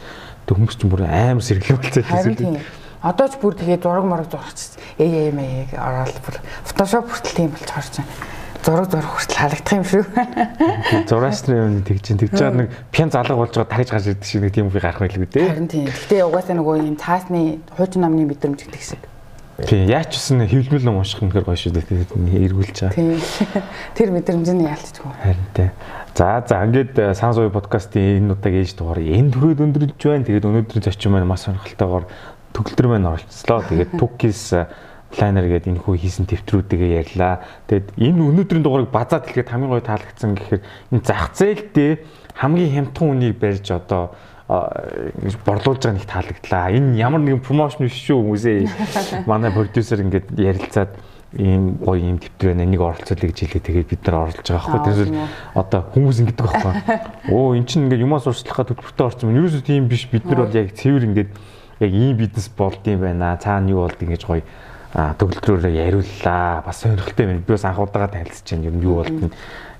[0.49, 2.57] тэг хүмүүс ч бүр амар сэргэлүүлцээ хийсэн.
[3.05, 7.68] Одоо ч бүр тэгээ зураг морог зурагч ээ ээ ороод бүр фотошоп хүртэл тийм болж
[7.68, 8.11] харж байна.
[8.64, 10.05] Зураг зураг хүртэл халагдах юм шүү.
[11.07, 14.26] Зураач нарын юм тэгж чинь тэгж байгаа нэг пян залга болж байгаа тагж гарч ирдэг
[14.26, 15.46] шиг нэг тийм үгүй гарах байлгүй дээ.
[15.46, 15.86] Харин тийм.
[15.86, 19.03] Гэтэ угаасаа нөгөө юм цаасны хуучин намны мэдрэмж гэдэг шиг.
[19.62, 22.03] Тийм яач гэсэн хөвлмөл ном унших юм хэр гоё шүү дээ.
[22.14, 22.99] Эргүүлж байгаа.
[22.99, 23.18] Тийм.
[23.94, 25.11] Тэр мэдрэмж нь яалтчгүй.
[25.22, 25.70] Харин тийм.
[26.19, 30.27] За за ингээд Сан суй подкастын энэ удаагийн ээж дугаар энэ төрөд өндөрлж байна.
[30.27, 32.11] Тэгээд өнөөдрийн зочин маань маш сонирхолтойгоор
[32.59, 33.62] төгөлдөр маань оролцлоо.
[33.62, 34.51] Тэгээд Tukis
[35.14, 37.39] планер гэдэг энэ хүү хийсэн тэмдрүүдгээ ярьлаа.
[37.71, 41.93] Тэгэд энэ өнөөдрийн дугаарыг базаад хэлгээд хамгийн гоё таалагдсан гэхээр энэ зах зээлдээ
[42.35, 44.11] хамгийн хямдхан үнийг барьж одоо
[45.23, 46.66] ингэж борлуулж байгаа нэг таалагдлаа.
[46.75, 49.23] Энэ ямар нэгэн промошн биш шүү хүмүүсээ.
[49.31, 50.99] Манай продюсер ингээд ярилцаад
[51.37, 52.64] ийм гоё ийм тэмдэг байна.
[52.64, 53.66] Нэг оролцоолъё гэж хэлээ.
[53.68, 54.81] Тэгээд бид нар оролцож байгаа байхгүй.
[54.89, 55.12] Тэгэхээр
[55.61, 56.72] одоо хүмүүс ингэдэг байхгүй.
[57.37, 59.37] Оо эн чинь ингээд юмаа сурчлахад төлбөртэй орсон.
[59.37, 60.09] Юу ч тийм биш.
[60.09, 61.31] Бид нар бол яг цэвэр ингээд
[61.85, 63.37] яг ийм бизнес болдсон байна.
[63.37, 64.41] Цаана юу болд ингэж гоё
[64.97, 66.64] төгөлдрөөрөө яриуллаа.
[66.64, 67.45] Бас сонирхолтой байна.
[67.45, 68.72] Би бас анх удаага танилцж байна.
[68.72, 69.12] Юм юу болд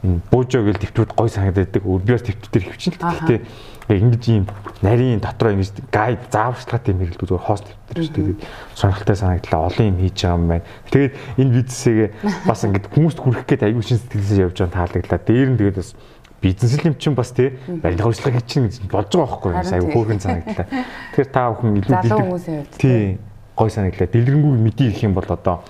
[0.05, 1.81] энэ буужоо гэл төвтүүд гоё санагддаг.
[1.81, 3.41] Би бас төвтүүд хэвчин л гэхдээ
[3.97, 4.45] ингэж ийм
[4.85, 8.37] нарийн дотроо ингэж гайд зааварчлагатай юм хэрэглэдэг зүгээр хост төвтөр шүү дээ.
[8.77, 9.69] Сонирхолтой санагдлаа.
[9.73, 10.67] Олон юм хийж байгаа юм байна.
[10.93, 12.09] Тэгээд энэ бизнесээ
[12.45, 15.21] бас ингэж хүмүүст хүрэх гээд аягүй шин сэтгэлээс явж байгаа таалагдлаа.
[15.25, 15.91] Дээр нь тэгээд бас
[16.45, 20.67] бизнес юм чинь бас тий барилга урьдчилан чинь болж байгаа байхгүй юу аюу хөөргөн санагдлаа.
[21.17, 23.19] Тэгэхээр та бүхэн илүү бэлэг тий
[23.57, 24.09] гой санагдлаа.
[24.13, 25.65] Дэлгэрэнгүй мэдээ гэх юм бол одоо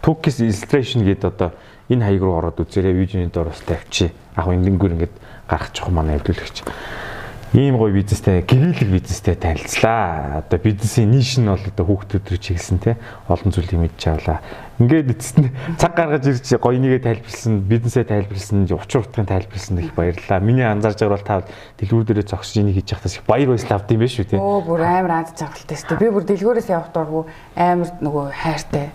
[0.00, 1.50] Tukis illustration гэдэг одоо
[1.92, 4.10] энэ хаяг руу ороод үзээрэй видеоны доор бас тавьчих.
[4.36, 5.14] Яг эндэнгээр ингээд
[5.46, 6.64] гаргачих манай хэвлүүлэгч
[7.56, 10.44] ийм гоё бизнестэй гэрээлэг бизнестэй танилцлаа.
[10.44, 13.00] Одоо бизнесийн ниш нь бол одоо хүүхдүүд рүү чиглэсэн те
[13.32, 14.44] олон зүйлийг мэдж авлаа.
[14.76, 15.48] Ингээд эцэст нь
[15.80, 20.44] цаг гаргаж ирж гоё нэгэ тайлбарлсан, бизнесээ тайлбарлсан, учир утгыг тайлбарлсан их баярлалаа.
[20.44, 21.36] Миний анзаарж байгаа бол та
[21.80, 24.36] дэлгүүр дээрээ зогсож энийг хийж явахдаа их баяр баясгалан авд юм байна шүү те.
[24.36, 25.96] Оо бүр амар аз жаргалтай шүү.
[25.96, 27.24] Би бүр дэлгүүрээс явах дургу
[27.56, 28.92] амар нөгөө хайртай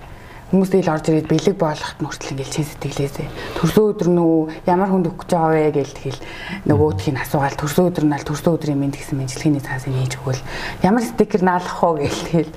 [0.51, 5.07] Хүмүүс дээл орж ирээд бэлэг болгохт нүртэл ингээл чин сэтгэлээсээ төрсөн өдөр нөө ямар хүнд
[5.07, 6.21] өгч байгаа вэ гэж тэгэл
[6.67, 10.43] нөгөөдхийн асуугаал төрсөн өдөр нь аль төрсөн өдрийн мэд гэсэн мэдлэгийн цаасыг нээж өгвөл
[10.83, 12.51] ямар стикер наалах вэ гэж тэгэл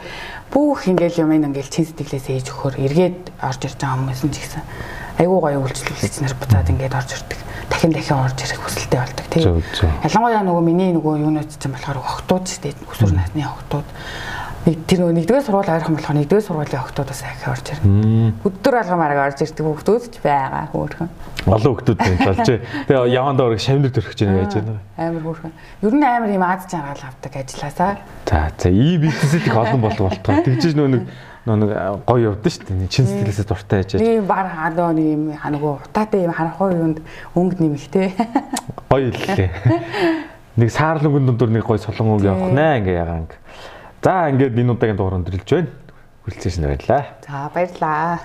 [0.51, 4.37] бүх ингээл юм ингээл чин сэтгэлээсээ ээж өгөхөр эргээд орж ирж байгаа хүмүүс нь ч
[4.43, 4.63] гэсэн
[5.19, 7.39] айгүй гоё үйлчлүүлэгч нар буцаад ингээд орж ирдэг.
[7.71, 9.63] Дахин дахин орж ирэх хүсэлтэй болдог тийм
[10.03, 13.87] ялангуяа нөгөө миний нөгөө юунууд чинь болохоор охтууд ч тийм өсвөр насны охтууд
[14.65, 18.33] нэг тэр нэгдүгээр сургууль ойрхон болохоор нэгдүгээр сургуулийн охтуудаас ахи орж ирнэ.
[18.49, 21.09] Өдөр алгамаараа орж ирдэг хүмүүс ч байгаа хөөрхөн.
[21.45, 24.81] Олон хүмүүс болж тэгээ явандаа орог шавнар төрөх гэж байж байна.
[24.97, 25.53] Амар хөөрхөн.
[25.85, 27.93] Ер нь амар юм аз жаргал авдаг ажилласаа.
[28.25, 30.41] За за ий бизнесэд их олон болов болтгоо.
[30.41, 31.03] Тэгжиж нөө нэг
[31.45, 31.71] нэг
[32.09, 32.89] гоё явдсан шүү дээ.
[32.89, 34.01] Чин сэтгэлээсээ дуртай яж.
[34.01, 36.99] Нэг бар хадаа нэг юм ханагу утаатай юм харахгүй юунд
[37.37, 38.17] өнгө нэмэхтэй.
[38.89, 39.53] Гоё лээ.
[40.57, 43.39] Нэг саарлангын дундуур нэг гоё солон өнгө явах нэ ингээ ягаа ингээ.
[44.05, 45.73] За ингээд энэ удаагийн дугаар өндөрлж байна.
[46.29, 47.03] Хүрэлцээс нь баярлаа.
[47.25, 48.21] За баярлаа.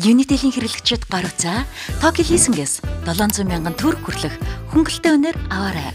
[0.00, 1.68] Unitel-ийн хэрэглэгчид гар утсаа
[2.00, 4.34] Tokyo Leasing-ээс 700 мянган төгрөг хүрлэх
[4.72, 5.92] хөнгөлөлтөй өнөр аваарай.